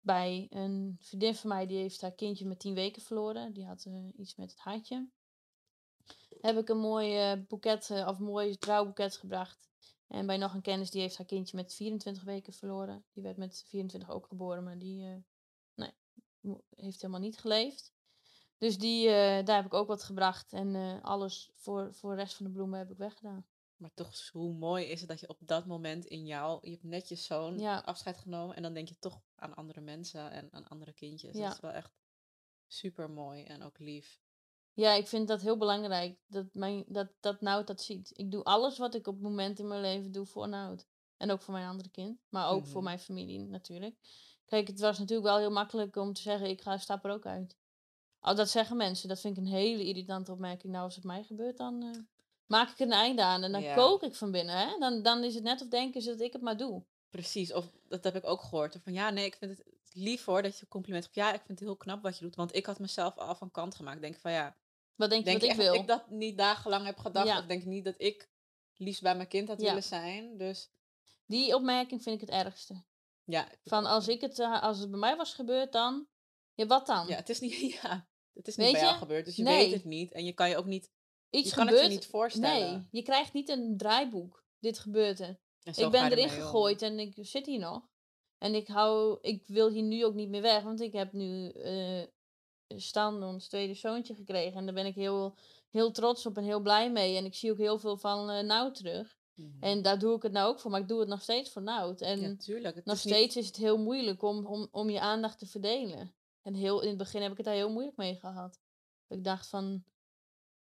[0.00, 3.52] bij een vriendin van mij, die heeft haar kindje met tien weken verloren.
[3.52, 5.08] Die had eh, iets met het hartje.
[6.40, 9.68] Heb ik een mooi boeket, of mooi trouwboeket gebracht.
[10.06, 13.04] En bij nog een kennis, die heeft haar kindje met 24 weken verloren.
[13.12, 15.24] Die werd met 24 ook geboren, maar die
[15.74, 15.92] nee,
[16.76, 17.93] heeft helemaal niet geleefd.
[18.64, 20.52] Dus die, eh, daar heb ik ook wat gebracht.
[20.52, 23.46] En eh, alles voor, voor de rest van de bloemen heb ik weggedaan.
[23.76, 26.82] Maar toch, hoe mooi is het dat je op dat moment in jou, je hebt
[26.82, 27.78] net je zoon Ja.
[27.78, 31.36] afscheid genomen en dan denk je toch aan andere mensen en aan andere kindjes.
[31.36, 31.44] Ja.
[31.44, 31.92] Dat is wel echt
[32.66, 34.20] super mooi en ook lief.
[34.72, 36.18] Ja, ik vind dat heel belangrijk.
[36.26, 38.10] Dat, mijn, dat, dat Nout dat ziet.
[38.18, 40.86] Ik doe alles wat ik op het moment in mijn leven doe voor Nout.
[41.16, 42.20] En ook voor mijn andere kind.
[42.28, 42.84] Maar ook voor Mhm.
[42.84, 43.96] mijn familie natuurlijk.
[44.44, 47.26] Kijk, het was natuurlijk wel heel makkelijk om te zeggen, ik ga stap er ook
[47.26, 47.56] uit.
[48.26, 49.08] Oh, dat zeggen mensen.
[49.08, 50.72] Dat vind ik een hele irritante opmerking.
[50.72, 52.00] Nou, als het mij gebeurt, dan eh,
[52.46, 53.42] maak ik er een einde aan.
[53.42, 53.74] En dan Ja.
[53.74, 54.56] kook ik van binnen.
[54.58, 54.78] Hè?
[54.78, 56.84] Dan, dan is het net of denken ze dat ik het maar doe.
[57.10, 58.76] Precies, of dat heb ik ook gehoord.
[58.82, 61.16] Van ja, nee, ik vind het lief hoor dat je een compliment geeft.
[61.16, 62.34] Ja, ik vind het heel knap wat je doet.
[62.36, 64.00] Want ik had mezelf al van kant gemaakt.
[64.00, 64.56] Denk van ja,
[64.94, 65.72] Wat denk je denk wat ik wil?
[65.72, 67.26] dat ik dat niet dagenlang heb gedacht.
[67.26, 67.38] Ja.
[67.38, 68.28] Of denk niet dat ik
[68.76, 69.66] liefst bij mijn kind had Ja.
[69.66, 70.38] willen zijn.
[70.38, 70.70] Dus
[71.26, 72.82] Die opmerking vind ik het ergste.
[73.24, 73.48] ja.
[73.64, 76.06] Van als, ik het, eh, als het bij mij was gebeurd, dan...
[76.54, 77.06] Ja, wat dan?
[77.06, 79.24] Ja, het is niet, ja, het is niet Weet bij jou gebeurd.
[79.24, 79.64] Dus je Nee.
[79.64, 80.12] weet het niet.
[80.12, 80.90] En je kan je ook niet,
[81.30, 81.82] Iets je kan gebeurt.
[81.82, 82.70] het je niet voorstellen.
[82.72, 84.44] nee, je krijgt niet een draaiboek.
[84.60, 85.38] Dit gebeurt er.
[85.62, 86.30] Ik ben erin om.
[86.30, 87.82] gegooid en ik zit hier nog.
[88.38, 91.48] En ik hou, ik wil hier nu ook niet meer weg, want ik heb nu
[91.50, 92.02] eh
[92.76, 94.58] Stan, ons tweede zoontje, gekregen.
[94.58, 95.34] En daar ben ik heel,
[95.70, 97.16] heel trots op en heel blij mee.
[97.16, 99.16] En ik zie ook heel veel van Nout terug.
[99.34, 99.48] Mhm.
[99.62, 101.62] En daar doe ik het nou ook voor, maar ik doe het nog steeds voor
[101.62, 102.00] Nout.
[102.00, 102.26] En ja,
[102.62, 106.14] nog is niet- steeds is het heel moeilijk om, om, om je aandacht te verdelen.
[106.44, 108.60] En heel, in het begin heb ik het daar heel moeilijk mee gehad.
[109.08, 109.84] Ik dacht van,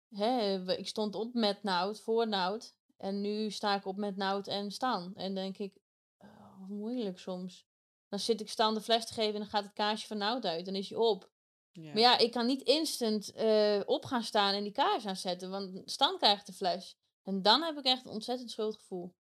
[0.10, 2.76] hè, ik stond op met Nout, voor Nout.
[2.98, 5.16] En nu sta ik op met Nout en Stan.
[5.16, 5.78] En denk ik,
[6.18, 7.66] oh, moeilijk soms.
[8.08, 10.46] Dan zit ik Stan de fles te geven en dan gaat het kaarsje van Nout
[10.46, 10.66] uit.
[10.66, 11.32] Dan is hij op.
[11.72, 11.94] ja.
[11.94, 15.50] Maar ja, ik kan niet instant eh, op gaan staan en die kaars aanzetten.
[15.50, 16.98] Want Stan krijgt de fles.
[17.24, 19.16] En dan heb ik echt een ontzettend schuldgevoel.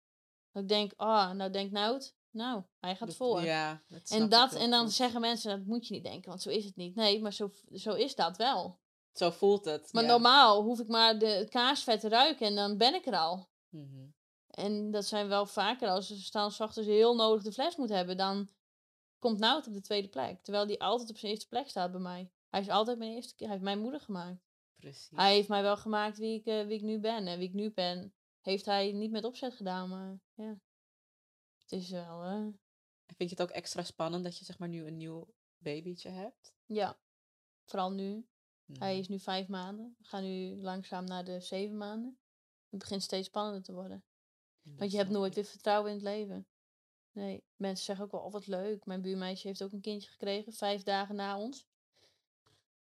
[0.51, 3.41] Dat ik denk, ah, nou denkt Nout, nou, hij gaat voor.
[3.41, 4.93] Ja, dat En, dat, en dan goed.
[4.93, 6.95] zeggen mensen, dat moet je niet denken, want zo is het niet.
[6.95, 8.79] Nee, maar zo, zo is dat wel.
[9.13, 9.93] Zo voelt het.
[9.93, 10.09] Maar ja.
[10.09, 13.49] normaal hoef ik maar de, het kaarsvet te ruiken en dan ben ik er al.
[13.69, 14.07] Mhm.
[14.49, 18.17] En dat zijn wel vaker, als ze staan ochtends heel nodig de fles moet hebben,
[18.17, 18.49] dan
[19.19, 20.41] komt Nout op de tweede plek.
[20.41, 22.31] Terwijl die altijd op zijn eerste plek staat bij mij.
[22.49, 23.47] Hij is altijd mijn eerste keer.
[23.47, 24.47] Hij heeft mijn moeder gemaakt.
[24.75, 25.09] Precies.
[25.15, 27.27] Hij heeft mij wel gemaakt wie ik, eh, wie ik nu ben.
[27.27, 30.59] En wie ik nu ben, heeft hij niet met opzet gedaan, maar ja.
[31.69, 32.47] Het is wel, eh,
[33.05, 36.53] Vind je het ook extra spannend dat je zeg maar nu een nieuw babytje hebt?
[36.65, 36.97] ja.
[37.65, 38.27] Vooral nu.
[38.79, 38.99] Hij Mhm.
[38.99, 39.95] is nu vijf maanden.
[39.99, 42.17] We gaan nu langzaam naar de zeven maanden.
[42.69, 44.03] Het begint steeds spannender te worden.
[44.61, 46.47] Want je hebt nooit weer vertrouwen in het leven.
[47.11, 48.85] Nee, mensen zeggen ook wel, oh wat leuk.
[48.85, 51.65] Mijn buurmeisje heeft ook een kindje gekregen, vijf dagen na ons.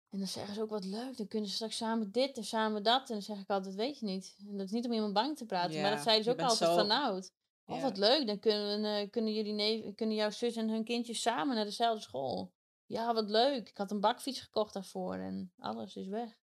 [0.09, 2.83] En dan zeggen ze ook, wat leuk, dan kunnen ze straks samen dit en samen
[2.83, 3.07] dat.
[3.07, 4.35] En dan zeg ik altijd, weet je niet.
[4.47, 6.69] En dat is niet om iemand bang te praten, maar dat zeiden ze ook altijd
[6.69, 7.31] zo- van oud.
[7.71, 7.81] Oh, Ja.
[7.83, 11.55] wat leuk, dan kunnen, eh, kunnen, jullie neef, kunnen jouw zus en hun kindjes samen
[11.55, 12.53] naar dezelfde school.
[12.85, 13.69] Ja, wat leuk.
[13.69, 16.39] Ik had een bakfiets gekocht daarvoor en alles is weg.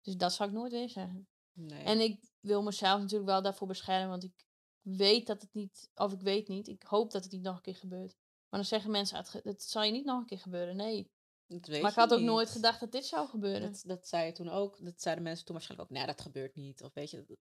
[0.00, 1.28] Dus dat zou ik nooit weer zeggen.
[1.52, 1.82] Nee.
[1.84, 4.46] En ik wil mezelf natuurlijk wel daarvoor beschermen, want ik
[4.80, 7.62] weet dat het niet, of ik weet niet, ik hoop dat het niet nog een
[7.62, 8.16] keer gebeurt.
[8.48, 10.76] Maar dan zeggen mensen, "Ah, het, zal je niet nog een keer gebeuren.
[10.76, 11.10] Nee.
[11.46, 12.28] dat weet maar ik had ook niet.
[12.28, 13.72] nooit gedacht dat dit zou gebeuren.
[13.72, 14.84] Dat, dat zei je toen ook.
[14.84, 15.96] Dat zeiden mensen toen waarschijnlijk ook.
[15.96, 16.82] Nee, dat gebeurt niet.
[16.82, 17.38] Of weet je, de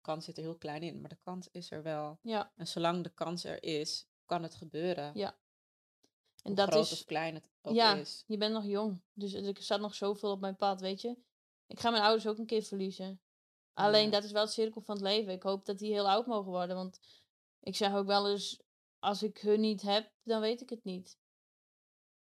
[0.00, 1.00] kans zit er heel klein in.
[1.00, 2.18] Maar de kans is er wel.
[2.22, 5.10] Ja, En zolang de kans er is, kan het gebeuren.
[5.14, 5.38] Ja,
[6.42, 8.24] en Hoe dat groot is, of klein het ook ja, is.
[8.26, 9.02] je bent nog jong.
[9.12, 11.16] Dus er staat nog zoveel op mijn pad, weet je.
[11.66, 13.20] Ik ga mijn ouders ook een keer verliezen.
[13.72, 14.10] Alleen Ja.
[14.10, 15.32] dat is wel het cirkel van het leven.
[15.32, 16.76] Ik hoop dat die heel oud mogen worden.
[16.76, 17.00] Want
[17.60, 18.60] ik zeg ook wel eens,
[18.98, 21.18] als ik hun niet heb, dan weet ik het niet.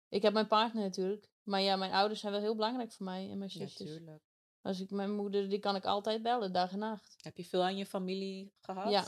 [0.09, 1.29] Ik heb mijn partner natuurlijk.
[1.43, 3.87] Maar ja, mijn ouders zijn wel heel belangrijk voor mij en mijn Ja, zusjes.
[3.87, 4.23] tuurlijk.
[4.61, 7.15] Als ik mijn moeder, die kan ik altijd bellen, dag en nacht.
[7.21, 8.91] Heb je veel aan je familie gehad?
[8.91, 9.07] Ja.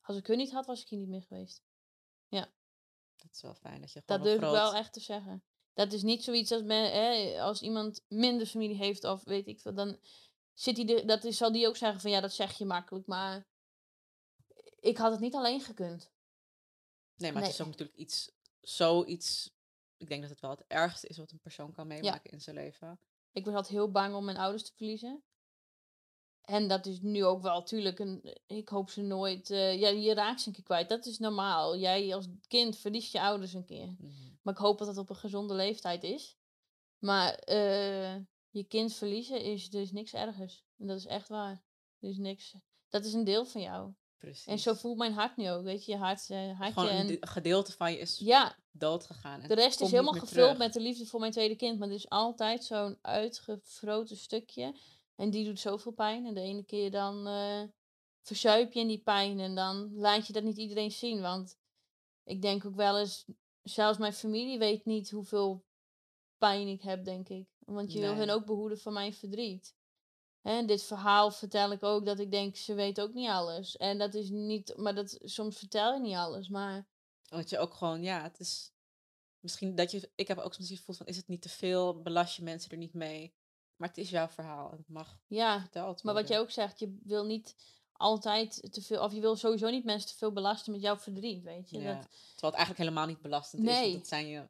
[0.00, 1.62] Als ik hun niet had, was ik hier niet meer geweest.
[3.22, 4.54] Dat is wel fijn dat je gewoon Dat durf groot...
[4.54, 5.42] ik wel echt te zeggen.
[5.74, 9.60] Dat is niet zoiets als, men, hè, als iemand minder familie heeft of weet ik
[9.60, 9.98] veel, dan
[10.52, 13.06] zit hij er, dat is, zal die ook zeggen van ja, dat zeg je makkelijk,
[13.06, 13.46] maar
[14.80, 16.10] ik had het niet alleen gekund.
[17.16, 18.30] Nee, maar het is ook natuurlijk iets,
[18.60, 19.50] zoiets...
[19.96, 22.56] Ik denk dat het wel het ergste is wat een persoon kan meemaken in zijn
[22.56, 23.00] leven.
[23.32, 25.22] Ik was altijd heel bang om mijn ouders te verliezen.
[26.42, 30.14] En dat is nu ook wel, natuurlijk, een, ik hoop ze nooit, eh, ja, je
[30.14, 30.88] raakt ze een keer kwijt.
[30.88, 31.76] Dat is normaal.
[31.76, 33.94] Jij als kind verliest je ouders een keer.
[33.98, 34.12] Mhm.
[34.42, 36.38] Maar ik hoop dat dat op een gezonde leeftijd is.
[36.98, 38.14] Maar eh,
[38.50, 40.64] je kind verliezen is, is niks ergers.
[40.78, 41.64] En dat is echt waar.
[42.00, 42.54] Er is niks.
[42.88, 43.92] Dat is een deel van jou.
[44.22, 44.46] Precies.
[44.46, 45.62] En zo voelt mijn hart nu ook.
[45.62, 46.72] Weet je, je hart, hartje.
[46.72, 49.42] Gewoon een En, de- gedeelte van je is ja, dood gegaan.
[49.42, 50.56] de rest is helemaal gevuld terug.
[50.58, 51.78] met de liefde voor mijn tweede kind.
[51.78, 54.74] Maar er is altijd zo'n uitgefroten stukje.
[55.16, 56.26] En die doet zoveel pijn.
[56.26, 57.62] En de ene keer dan eh
[58.22, 59.40] verzuip je in die pijn.
[59.40, 61.20] En dan laat je dat niet iedereen zien.
[61.20, 61.58] Want
[62.24, 63.24] ik denk ook wel eens,
[63.62, 65.64] zelfs mijn familie weet niet hoeveel
[66.38, 67.46] pijn ik heb, denk ik.
[67.58, 69.74] Want je wil hen ook behoeden van mijn verdriet.
[70.42, 73.76] Hè, dit verhaal vertel ik ook dat ik denk, ze weet ook niet alles.
[73.76, 76.48] En dat is niet, maar dat, soms vertel je niet alles.
[76.48, 76.86] Maar
[77.28, 78.70] Want je ook gewoon, ja, het is...
[79.40, 80.10] Misschien dat je...
[80.14, 82.02] Ik heb ook soms het gevoel van, is het niet te veel?
[82.02, 83.34] Belast je mensen er niet mee?
[83.76, 84.70] Maar het is jouw verhaal.
[84.70, 86.56] en Het mag ja, verteld maar wat jij worden.
[86.56, 87.56] ook zegt, je wil niet
[87.92, 91.42] altijd te veel, of je wil sowieso niet mensen te veel belasten met jouw verdriet,
[91.42, 91.78] weet je.
[91.78, 91.94] Ja.
[91.94, 93.80] Dat, Terwijl het eigenlijk helemaal niet belastend is.
[93.80, 94.48] Want het zijn je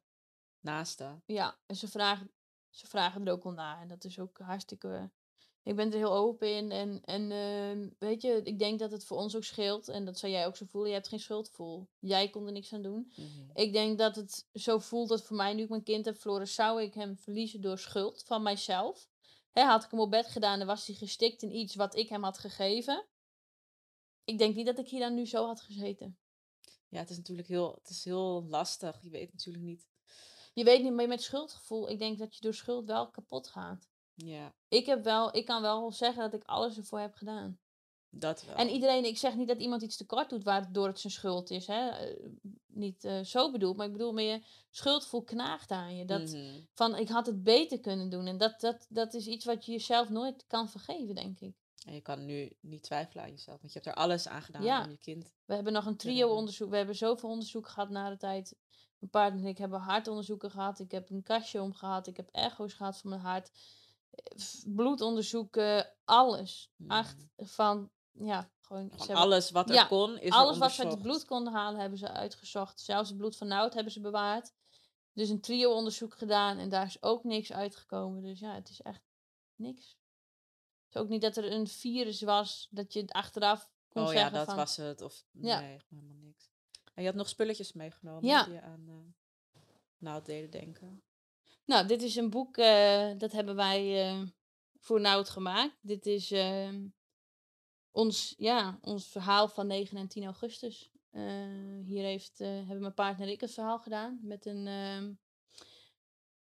[0.60, 1.20] naaste.
[1.26, 2.30] Ja, en ze vragen,
[2.70, 3.80] ze vragen er ook wel naar.
[3.80, 5.10] En dat is ook hartstikke.
[5.64, 6.70] Ik ben er heel open in.
[6.70, 9.88] En, en ehm, weet je, ik denk dat het voor ons ook scheelt.
[9.88, 10.90] En dat zou jij ook zo voelen.
[10.90, 11.88] Je hebt geen schuldgevoel.
[11.98, 13.12] Jij kon er niks aan doen.
[13.16, 13.28] Mhm.
[13.54, 16.48] Ik denk dat het zo voelt dat voor mij, nu ik mijn kind heb verloren,
[16.48, 19.08] zou ik hem verliezen door schuld van mijzelf.
[19.50, 22.08] Hè, had ik hem op bed gedaan en was hij gestikt in iets wat ik
[22.08, 23.06] hem had gegeven.
[24.24, 26.18] Ik denk niet dat ik hier dan nu zo had gezeten.
[26.88, 29.02] Ja, het is natuurlijk heel, het is heel lastig.
[29.02, 29.88] Je weet natuurlijk niet.
[30.54, 33.88] Je weet niet, maar met schuldgevoel, ik denk dat je door schuld wel kapot gaat.
[34.14, 37.58] Ja, Ik, heb wel, ik kan wel zeggen dat ik alles ervoor heb gedaan.
[38.10, 38.54] dat wel.
[38.56, 41.66] En iedereen, ik zeg niet dat iemand iets tekort doet waardoor het zijn schuld is.
[41.66, 41.88] Hè?
[41.88, 42.16] eh,
[42.66, 46.04] Niet eh, zo bedoeld, maar ik bedoel meer schuldgevoel knaagt aan je.
[46.04, 46.60] Dat, Mhm.
[46.74, 48.26] Van ik had het beter kunnen doen.
[48.26, 51.54] En dat, dat, dat is iets wat je jezelf nooit kan vergeven, denk ik.
[51.86, 54.62] En je kan nu niet twijfelen aan jezelf, want je hebt er alles aan gedaan
[54.62, 54.84] Ja.
[54.84, 55.32] om je kind.
[55.44, 56.70] We hebben nog een trio-onderzoek.
[56.70, 58.56] We hebben zoveel onderzoek gehad na de tijd.
[58.98, 60.78] Mijn partner en ik hebben hartonderzoeken gehad.
[60.78, 62.06] Ik heb een kastje om gehad.
[62.06, 63.50] Ik heb echo's gehad van mijn hart.
[64.64, 66.70] Bloedonderzoeken, alles.
[66.88, 68.90] Echt van, ja, gewoon...
[68.96, 71.80] hebben alles wat er ja, kon, is alles wat ze uit het bloed konden halen,
[71.80, 72.80] hebben ze uitgezocht.
[72.80, 74.52] Zelfs het bloed van Nout hebben ze bewaard.
[75.12, 78.22] Dus een trio-onderzoek gedaan en daar is ook niks uitgekomen.
[78.22, 79.02] Dus ja, het is echt
[79.54, 79.96] niks.
[80.84, 84.12] Het is ook niet dat er een virus was, dat je het achteraf kon Oh
[84.12, 84.56] ja, dat van...
[84.56, 85.00] was het.
[85.00, 85.60] Of Ja.
[85.60, 86.50] nee, helemaal niks.
[86.94, 88.44] En je had nog spulletjes meegenomen Ja.
[88.44, 89.12] die je aan eh
[89.98, 91.02] nou het deden denken.
[91.64, 94.22] Nou, dit is een boek, eh, dat hebben wij eh,
[94.78, 95.78] voor Nout gemaakt.
[95.80, 96.86] Dit is ehm,
[97.90, 100.90] ons, ja, ons verhaal van 9 en 10 augustus.
[101.10, 101.22] Eh,
[101.84, 105.12] hier heeft, hebben mijn partner en ik het verhaal gedaan met een, ehm,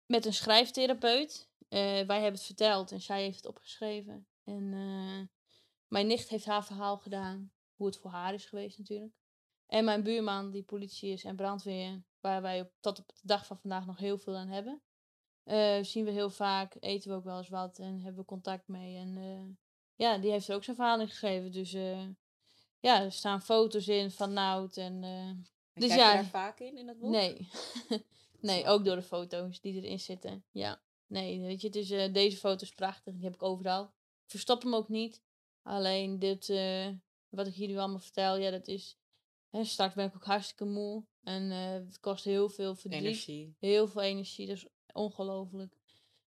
[0.05, 1.49] met een schrijftherapeut.
[1.69, 4.27] Wij hebben het verteld en zij heeft het opgeschreven.
[4.43, 4.69] En
[5.87, 9.13] mijn nicht heeft haar verhaal gedaan, hoe het voor haar is geweest natuurlijk.
[9.67, 13.45] En mijn buurman, die politie is en brandweer, waar wij op, tot op de dag
[13.45, 14.81] van vandaag nog heel veel aan hebben.
[15.47, 18.67] Eh, zien we heel vaak, eten we ook wel eens wat en hebben we contact
[18.67, 18.97] mee.
[18.97, 19.55] En eh,
[19.95, 21.51] ja, die heeft er ook zijn verhaal in geschreven.
[21.51, 22.05] Dus eh,
[22.79, 24.77] ja, er staan foto's in van Nout.
[24.77, 27.11] En, En Dus kijk ja, je daar vaak in, in het boek?
[27.11, 27.49] nee,
[28.39, 30.43] nee, ook door de foto's die erin zitten.
[30.51, 33.13] Ja, nee, weet je, het is, deze foto is prachtig.
[33.13, 33.83] Die heb ik overal.
[34.23, 35.21] Ik verstop hem ook niet.
[35.61, 36.47] Alleen dit,
[37.29, 38.97] wat ik hier nu allemaal vertel, ja, dat is...
[39.49, 41.03] Hè, straks ben ik ook hartstikke moe.
[41.23, 43.03] En het kost heel veel verdriet.
[43.03, 43.55] Energie.
[43.59, 44.65] Heel veel energie, dat is
[44.97, 45.75] ongelooflijk.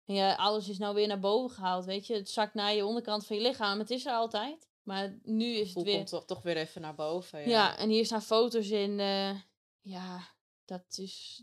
[0.04, 2.14] Ja, alles is nou weer naar boven gehaald, weet je.
[2.14, 3.78] Het zakt naar je onderkant van je lichaam.
[3.78, 4.68] Het is er altijd.
[4.82, 5.94] Maar nu is het weer...
[5.96, 7.38] komt toch, toch weer even naar boven.
[7.40, 7.46] Ja.
[7.48, 9.00] Ja, en hier staan foto's in.
[9.00, 9.40] eh,
[9.80, 10.20] ja,
[10.64, 11.42] dat is,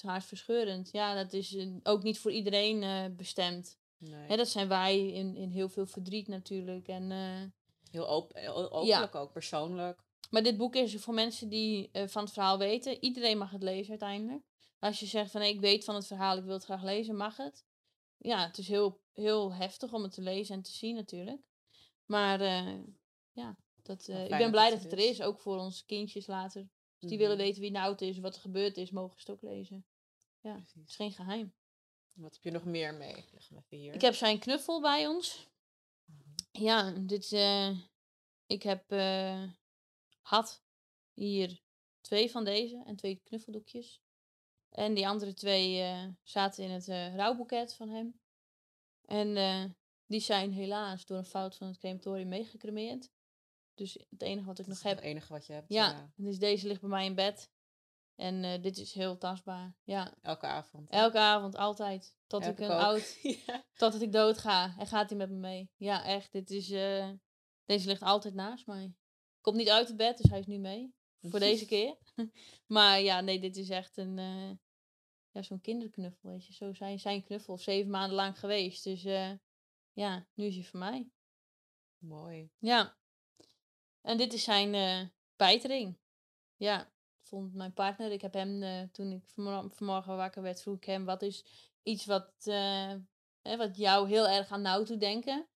[0.00, 0.88] hartverscheurend.
[0.92, 3.78] Ja, dat is ook niet voor iedereen eh, bestemd.
[3.98, 4.26] Nee.
[4.28, 6.88] Hè, dat zijn wij in, in heel veel verdriet natuurlijk.
[6.88, 7.42] En, eh,
[7.90, 10.00] Heel op, heel openlijk ook, persoonlijk.
[10.30, 13.04] maar dit boek is voor mensen die van het verhaal weten.
[13.04, 14.42] Iedereen mag het lezen uiteindelijk.
[14.86, 17.36] Als je zegt van ik weet van het verhaal, ik wil het graag lezen, mag
[17.36, 17.64] het.
[18.16, 21.40] Ja, het is heel, heel heftig om het te lezen en te zien natuurlijk.
[22.04, 22.78] Maar eh,
[23.32, 25.22] ja, dat, eh, ik ben blij dat het er is.
[25.22, 26.68] Ook voor onze kindjes later.
[27.00, 27.44] Als die willen Mhm.
[27.46, 29.86] weten wie Nout is, wat er gebeurd is, mogen ze het ook lezen.
[30.40, 31.54] Ja, het is geen geheim.
[32.14, 33.16] Wat heb je nog meer mee?
[33.16, 34.02] Ik hier.
[34.02, 35.48] Heb zijn knuffel bij ons.
[36.04, 36.64] Mhm.
[36.64, 37.78] Ja, dit, eh,
[38.46, 38.90] ik heb,
[40.20, 40.62] had
[41.12, 41.60] hier
[42.00, 44.00] twee van deze en twee knuffeldoekjes.
[44.76, 48.20] En die andere twee eh, zaten in het eh, rouwboeket van hem.
[49.04, 49.64] En eh,
[50.06, 53.10] die zijn helaas door een fout van het crematorium meegecremeerd.
[53.74, 55.68] Dus het enige wat ik Dat nog is heb Het enige wat je hebt.
[55.68, 57.50] Ja, dus deze ligt bij mij in bed.
[58.14, 59.74] En dit is heel tastbaar.
[59.84, 60.90] Ja, Elke avond.
[60.90, 62.16] elke avond, altijd.
[62.26, 63.64] Tot ik een oud, ja.
[63.74, 64.74] totdat ik dood ga.
[64.78, 65.70] En gaat hij met me mee.
[65.76, 66.32] Ja, echt.
[66.32, 66.66] Dit is,
[67.64, 68.94] deze ligt altijd naast mij.
[69.40, 70.94] Komt niet uit het bed, dus hij is nu mee.
[71.20, 71.96] Voor deze keer.
[72.66, 74.18] maar ja, nee, dit is echt een,
[75.36, 76.52] ja, zo'n kinderknuffel, weet je.
[76.52, 77.58] Zo zijn zijn knuffel.
[77.58, 78.84] Zeven maanden lang geweest.
[78.84, 79.30] Dus eh,
[79.92, 81.10] ja, nu is hij voor mij.
[81.98, 82.50] Mooi.
[82.58, 82.96] Ja.
[84.00, 85.98] En dit is zijn eh bijtering.
[86.56, 88.12] Ja, vond mijn partner.
[88.12, 91.44] Ik heb hem, eh, toen ik vanmor- vanmorgen wakker werd, vroeg ik hem, wat is
[91.82, 92.94] iets wat, eh,
[93.42, 95.46] hè, wat jou heel erg aan nou toe denken?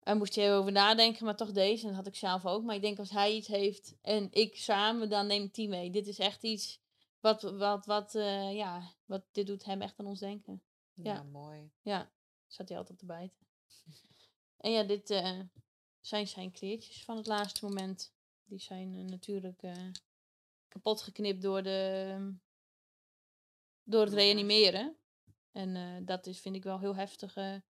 [0.00, 1.82] Daar moest je over nadenken, maar toch deze.
[1.82, 2.62] En dat had ik zelf ook.
[2.62, 5.90] Maar ik denk als hij iets heeft en ik samen, dan neem ik die mee.
[5.90, 6.80] Dit is echt iets
[7.26, 10.62] wat, wat, wat, eh, ja, wat, dit doet hem echt aan ons denken.
[10.94, 11.22] Ja, Ja.
[11.22, 11.70] mooi.
[11.82, 12.10] Ja,
[12.46, 13.46] zat hij altijd op te bijten.
[14.56, 15.40] En ja, dit eh,
[16.00, 18.14] zijn zijn kleertjes van het laatste moment.
[18.44, 19.62] Die zijn eh, natuurlijk
[20.68, 22.34] kapot geknipt door, de,
[23.82, 24.96] door het reanimeren.
[25.52, 27.64] En dat is, vind ik wel heel heftige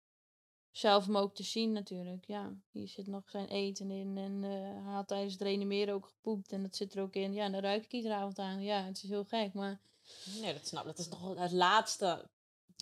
[0.76, 2.24] zelf hem ook te zien natuurlijk.
[2.26, 4.16] Ja, hier zit nog zijn eten in.
[4.18, 6.52] En eh, hij had tijdens het reanimeren ook gepoept.
[6.52, 7.32] En dat zit er ook in.
[7.32, 8.62] Ja, dan ruik ik iedere avond aan.
[8.62, 9.54] Ja, het is heel gek.
[9.54, 9.80] Maar
[10.40, 10.96] Nee, dat snap ik.
[10.96, 12.28] Dat is nog het laatste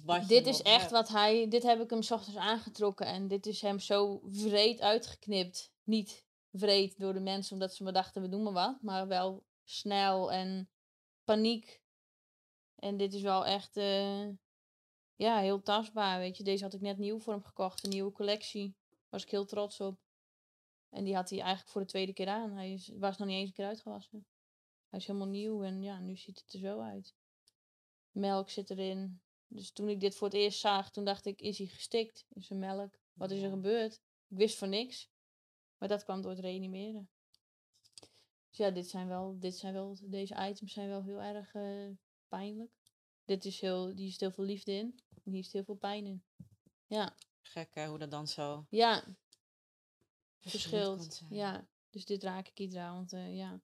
[0.05, 0.91] wat je dit is echt hebt.
[0.93, 1.49] wat hij...
[1.49, 3.07] Dit heb ik hem 's ochtends aangetrokken.
[3.07, 5.73] En dit is hem zo vreed uitgeknipt.
[5.85, 8.83] Niet vreed door de mensen omdat ze me dachten, we doen maar wat.
[8.83, 10.69] Maar wel snel en
[11.25, 11.83] paniek.
[12.77, 13.77] En dit is wel echt...
[13.77, 14.29] eh,
[15.17, 16.43] ja, heel tastbaar, weet je.
[16.43, 17.85] Deze had ik net nieuw voor hem gekocht.
[17.85, 18.77] Een nieuwe collectie.
[18.89, 19.99] Daar was ik heel trots op.
[20.89, 22.53] En die had hij eigenlijk voor de tweede keer aan.
[22.53, 24.27] Hij is, was nog niet eens een keer uitgewassen.
[24.89, 27.15] Hij is helemaal nieuw en ja, nu ziet het er zo uit.
[28.11, 29.21] Melk zit erin.
[29.47, 32.43] Dus toen ik dit voor het eerst zag, toen dacht ik, is hij gestikt in
[32.43, 32.99] zijn melk?
[33.12, 33.95] Wat is er gebeurd?
[34.29, 35.11] Ik wist van niks.
[35.79, 37.09] Maar dat kwam door het reanimeren.
[38.49, 41.91] Dus ja, dit zijn wel, dit zijn wel, deze items zijn wel heel erg eh,
[42.29, 42.71] pijnlijk.
[43.25, 45.01] Dit is heel, hier zit heel veel liefde in.
[45.25, 46.25] En hier zit heel veel pijn in.
[46.87, 49.05] Ja, Gek hè, hoe dat dan zo ja,
[50.41, 51.22] verschilt.
[51.31, 53.61] Ja, dus dit raak ik iedere avond, eh, ja.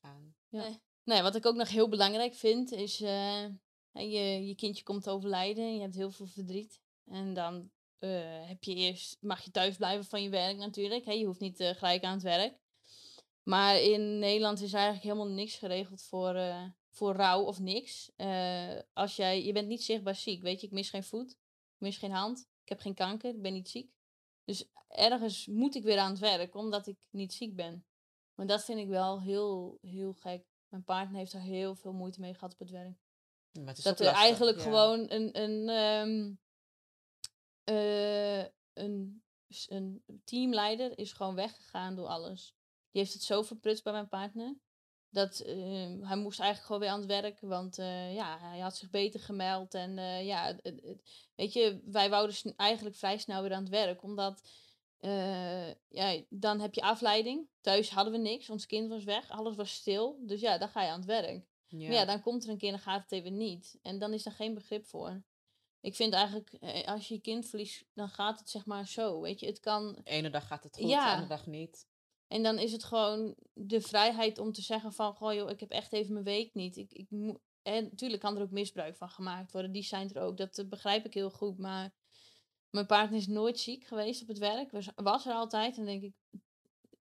[0.00, 0.34] aan.
[0.48, 0.80] Ja.
[1.04, 3.44] Nee, wat ik ook nog heel belangrijk vind, is eh,
[3.92, 6.80] je, je kindje komt te overlijden en je hebt heel veel verdriet.
[7.04, 7.70] En dan
[8.02, 11.04] eh, heb je eerst, mag je thuis blijven van je werk natuurlijk.
[11.04, 11.12] Hè?
[11.12, 12.58] Je hoeft niet eh, gelijk aan het werk.
[13.42, 18.10] Maar in Nederland is eigenlijk helemaal niks geregeld voor, eh, voor rouw of niks.
[18.16, 20.66] Eh, als jij, je bent niet zichtbaar ziek, weet je.
[20.66, 23.68] Ik mis geen voet, ik mis geen hand, ik heb geen kanker, ik ben niet
[23.68, 23.92] ziek.
[24.44, 27.86] Dus ergens moet ik weer aan het werk, omdat ik niet ziek ben.
[28.34, 30.46] Maar dat vind ik wel heel, heel gek.
[30.68, 32.98] Mijn partner heeft er heel veel moeite mee gehad op het werk.
[33.52, 34.62] Maar het is Dat er lastig, eigenlijk ja.
[34.62, 36.34] gewoon een, een, ehm,
[37.64, 39.22] eh, een,
[39.66, 42.54] een teamleider is gewoon weggegaan door alles.
[42.90, 44.56] Die heeft het zo verprutst bij mijn partner.
[45.12, 47.40] Dat ehm, hij moest eigenlijk gewoon weer aan het werk.
[47.40, 49.74] Want eh, ja, hij had zich beter gemeld.
[49.74, 50.56] En eh, ja,
[51.34, 54.02] weet je, wij wouden eigenlijk vrij snel weer aan het werk.
[54.02, 54.42] Omdat
[54.98, 57.48] eh, ja, dan heb je afleiding.
[57.60, 58.50] Thuis hadden we niks.
[58.50, 59.30] Ons kind was weg.
[59.30, 60.18] Alles was stil.
[60.20, 61.46] Dus ja, dan ga je aan het werk.
[61.66, 61.86] Ja.
[61.86, 63.78] Maar ja, dan komt er een keer en dan gaat het even niet.
[63.82, 65.22] En dan is er geen begrip voor.
[65.80, 66.52] Ik vind eigenlijk,
[66.86, 69.20] als je je kind verliest, dan gaat het zeg maar zo.
[69.20, 69.92] Weet je, het kan.
[69.92, 71.04] De ene dag gaat het goed, Ja.
[71.04, 71.86] de andere dag niet.
[72.32, 75.70] En dan is het gewoon de vrijheid om te zeggen van, goh joh, ik heb
[75.70, 76.76] echt even mijn week niet.
[76.76, 77.08] Ik, ik
[77.62, 79.72] en natuurlijk kan er ook misbruik van gemaakt worden.
[79.72, 80.36] Die zijn er ook.
[80.36, 81.58] Dat eh, begrijp ik heel goed.
[81.58, 81.94] Maar
[82.70, 84.70] mijn partner is nooit ziek geweest op het werk.
[84.70, 85.76] Was, was er altijd.
[85.76, 86.40] En dan denk ik,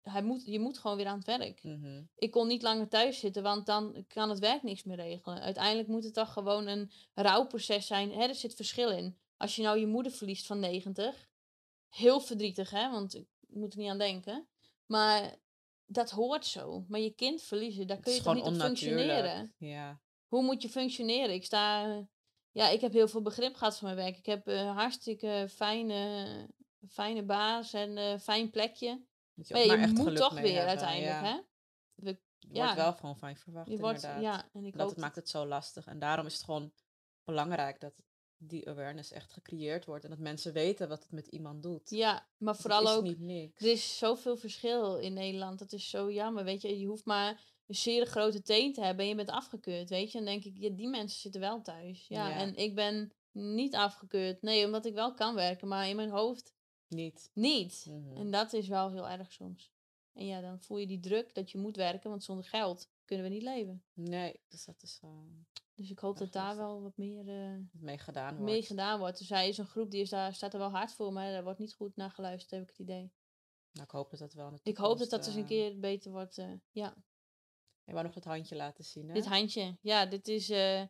[0.01, 1.63] hij moet, je moet gewoon weer aan het werk.
[1.63, 2.03] Mhm.
[2.15, 5.41] ik kon niet langer thuis zitten, want dan kan het werk niks meer regelen.
[5.41, 8.11] Uiteindelijk moet het toch gewoon een rouwproces zijn.
[8.11, 9.17] Hè, er zit verschil in.
[9.37, 11.29] Als je nou je moeder verliest van 90,
[11.89, 14.47] heel verdrietig, hè, want ik moet er niet aan denken.
[14.91, 15.35] Maar
[15.85, 16.85] dat hoort zo.
[16.87, 19.53] Maar je kind verliezen, daar kun je toch niet op functioneren?
[19.57, 20.01] Ja.
[20.27, 21.33] Hoe moet je functioneren?
[21.33, 21.99] Ik sta...
[22.51, 24.17] Ja, ik heb heel veel begrip gehad voor mijn werk.
[24.17, 26.49] Ik heb een hartstikke fijne,
[26.89, 29.05] fijne baas en een fijn plekje.
[29.33, 31.23] Moet je Maar ja, je echt moet toch weer hebben, uiteindelijk, ja.
[31.23, 31.41] hè?
[31.95, 32.63] We, ja.
[32.63, 34.21] wordt wel gewoon van je verwacht, je wordt, inderdaad.
[34.21, 35.85] ja, en ik dat het maakt het zo lastig.
[35.85, 36.73] En daarom is het gewoon
[37.23, 37.93] belangrijk dat
[38.43, 40.03] die awareness echt gecreëerd wordt.
[40.03, 41.89] En dat mensen weten wat het met iemand doet.
[41.89, 43.61] Ja, maar vooral ook, niet niks.
[43.63, 45.59] er is zoveel verschil in Nederland.
[45.59, 46.79] Dat is zo jammer, weet je.
[46.79, 50.17] Je hoeft maar een zeer grote teen te hebben en je bent afgekeurd, weet je.
[50.17, 52.07] En dan denk ik, ja, die mensen zitten wel thuis.
[52.07, 52.35] Ja, Ja.
[52.35, 54.41] en ik ben niet afgekeurd.
[54.41, 56.53] Nee, omdat ik wel kan werken, maar in mijn hoofd
[56.87, 57.29] Niet.
[57.33, 57.85] niet.
[57.89, 58.17] Mhm.
[58.17, 59.71] En dat is wel heel erg soms.
[60.13, 63.29] En ja, dan voel je die druk dat je moet werken, want zonder geld kunnen
[63.29, 63.83] we niet leven.
[63.93, 65.09] Nee, dus dat is uh,
[65.75, 68.51] Dus ik hoop dat daar wel wat meer eh, mee gedaan wordt.
[68.51, 69.17] mee gedaan wordt.
[69.17, 71.43] Dus hij is een groep die is daar, staat er wel hard voor, maar daar
[71.43, 73.11] wordt niet goed naar geluisterd, heb ik het idee.
[73.71, 76.11] Nou, ik hoop dat dat wel Ik hoop dat dat eens een eh, keer beter
[76.11, 76.37] wordt.
[76.37, 77.03] eh, ja,
[77.83, 79.13] Je wou nog het handje laten zien, hè?
[79.13, 79.77] dit handje.
[79.81, 80.49] Ja, dit is.
[80.49, 80.83] eh,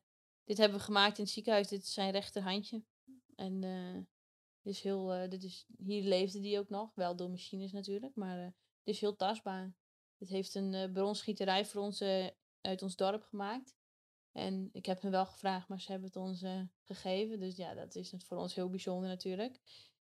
[0.43, 1.67] dit hebben we gemaakt in het ziekenhuis.
[1.67, 2.83] Dit is zijn rechterhandje.
[3.35, 3.93] En eh,
[4.61, 5.13] dit is heel.
[5.13, 6.91] eh, dit is, hier leefde die ook nog.
[6.95, 8.15] Wel door machines natuurlijk.
[8.15, 8.51] Maar eh,
[8.83, 9.73] dit is heel tastbaar.
[10.21, 12.27] Dit heeft een eh bronsgieterij voor ons eh,
[12.61, 13.75] uit ons dorp gemaakt.
[14.31, 17.39] En ik heb hen wel gevraagd, maar ze hebben het ons eh, gegeven.
[17.39, 19.59] Dus ja, dat is het voor ons heel bijzonder natuurlijk.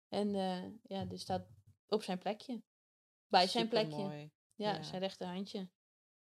[0.07, 0.29] En
[0.83, 1.47] ja, dit staat
[1.87, 2.61] op zijn plekje.
[3.27, 3.97] Bij zijn plekje.
[4.55, 4.83] Ja, Ja.
[4.83, 5.69] zijn rechterhandje.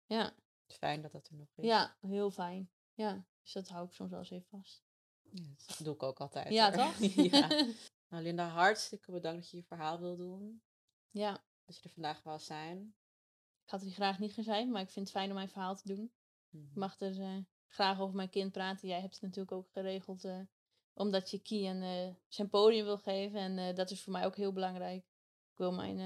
[0.07, 0.34] Ja.
[0.66, 1.64] Fijn dat dat er nog is.
[1.64, 2.70] Ja, heel fijn.
[2.95, 4.84] Ja, dus dat hou ik soms wel eens even vast.
[5.30, 6.53] Ja, dat doe ik ook altijd.
[6.53, 6.84] Ja, hoor.
[6.84, 6.99] toch?
[7.32, 7.49] ja.
[8.09, 10.62] Nou, Linda, hartstikke bedankt dat je je verhaal wil doen.
[11.11, 12.95] ja, Dat je er vandaag wou zijn.
[13.67, 15.95] Ik had er graag niet gezegd, maar ik vind het fijn om mijn verhaal te
[15.95, 16.12] doen.
[16.51, 16.64] Mhm.
[16.64, 17.37] Ik mag er eh,
[17.67, 18.89] graag over mijn kind praten.
[18.89, 20.41] Jij hebt het natuurlijk ook geregeld, eh,
[20.95, 23.39] omdat je Kian eh zijn podium wil geven.
[23.59, 25.05] En dat is voor mij ook heel belangrijk.
[25.53, 25.97] Ik wil mijn,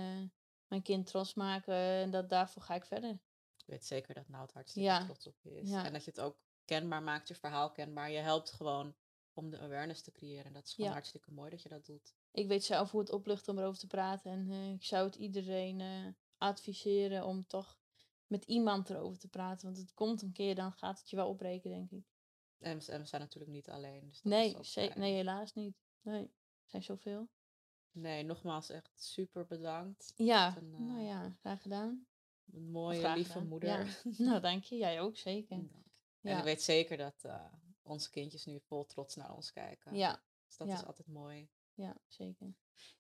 [0.66, 3.10] mijn kind trots maken en dat, daarvoor ga ik verder.
[3.56, 5.04] Ik weet zeker dat Nout hartstikke Ja.
[5.04, 5.70] trots op je is.
[5.70, 5.84] Ja.
[5.84, 8.10] En dat je het ook kenbaar maakt, je verhaal kenbaar.
[8.10, 8.94] Je helpt gewoon
[9.32, 10.44] om de awareness te creëren.
[10.44, 10.96] En dat is gewoon Ja.
[10.96, 12.14] hartstikke mooi dat je dat doet.
[12.32, 14.30] ik weet zelf hoe het oplucht om erover te praten.
[14.30, 15.80] En ik zou het iedereen
[16.40, 17.78] adviseren om toch
[18.26, 19.66] met iemand erover te praten.
[19.66, 22.04] Want het komt een keer, dan gaat het je wel opbreken, denk ik.
[22.58, 24.08] En we, en we zijn natuurlijk niet alleen.
[24.08, 24.56] Dus Nee,
[24.94, 25.76] nee, helaas niet.
[26.00, 26.30] Nee, er
[26.70, 27.28] zijn zoveel.
[27.90, 30.12] Nee, nogmaals echt super bedankt.
[30.16, 32.06] Ja, een, nou eh, ja, graag gedaan.
[32.52, 33.48] Een mooie, graag lieve gedaan.
[33.48, 33.68] moeder.
[34.04, 34.10] Ja.
[34.24, 34.76] Nou, dank je.
[34.76, 35.56] Jij ook, zeker.
[35.56, 35.84] En
[36.20, 39.94] Ja, ik weet zeker dat eh, onze kindjes nu vol trots naar ons kijken.
[39.94, 41.48] ja, Dus dat is altijd mooi
[41.80, 42.54] ja, zeker.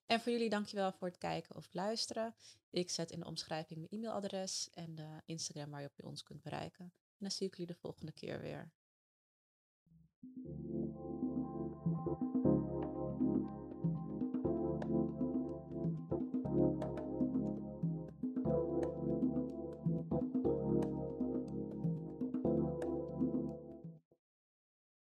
[0.06, 2.34] En voor jullie dankjewel voor het kijken of luisteren.
[2.70, 6.22] Ik zet in de omschrijving mijn e-mailadres en de Instagram waar je op je ons
[6.22, 6.84] kunt bereiken.
[6.84, 8.72] En dan zie ik jullie de volgende keer weer.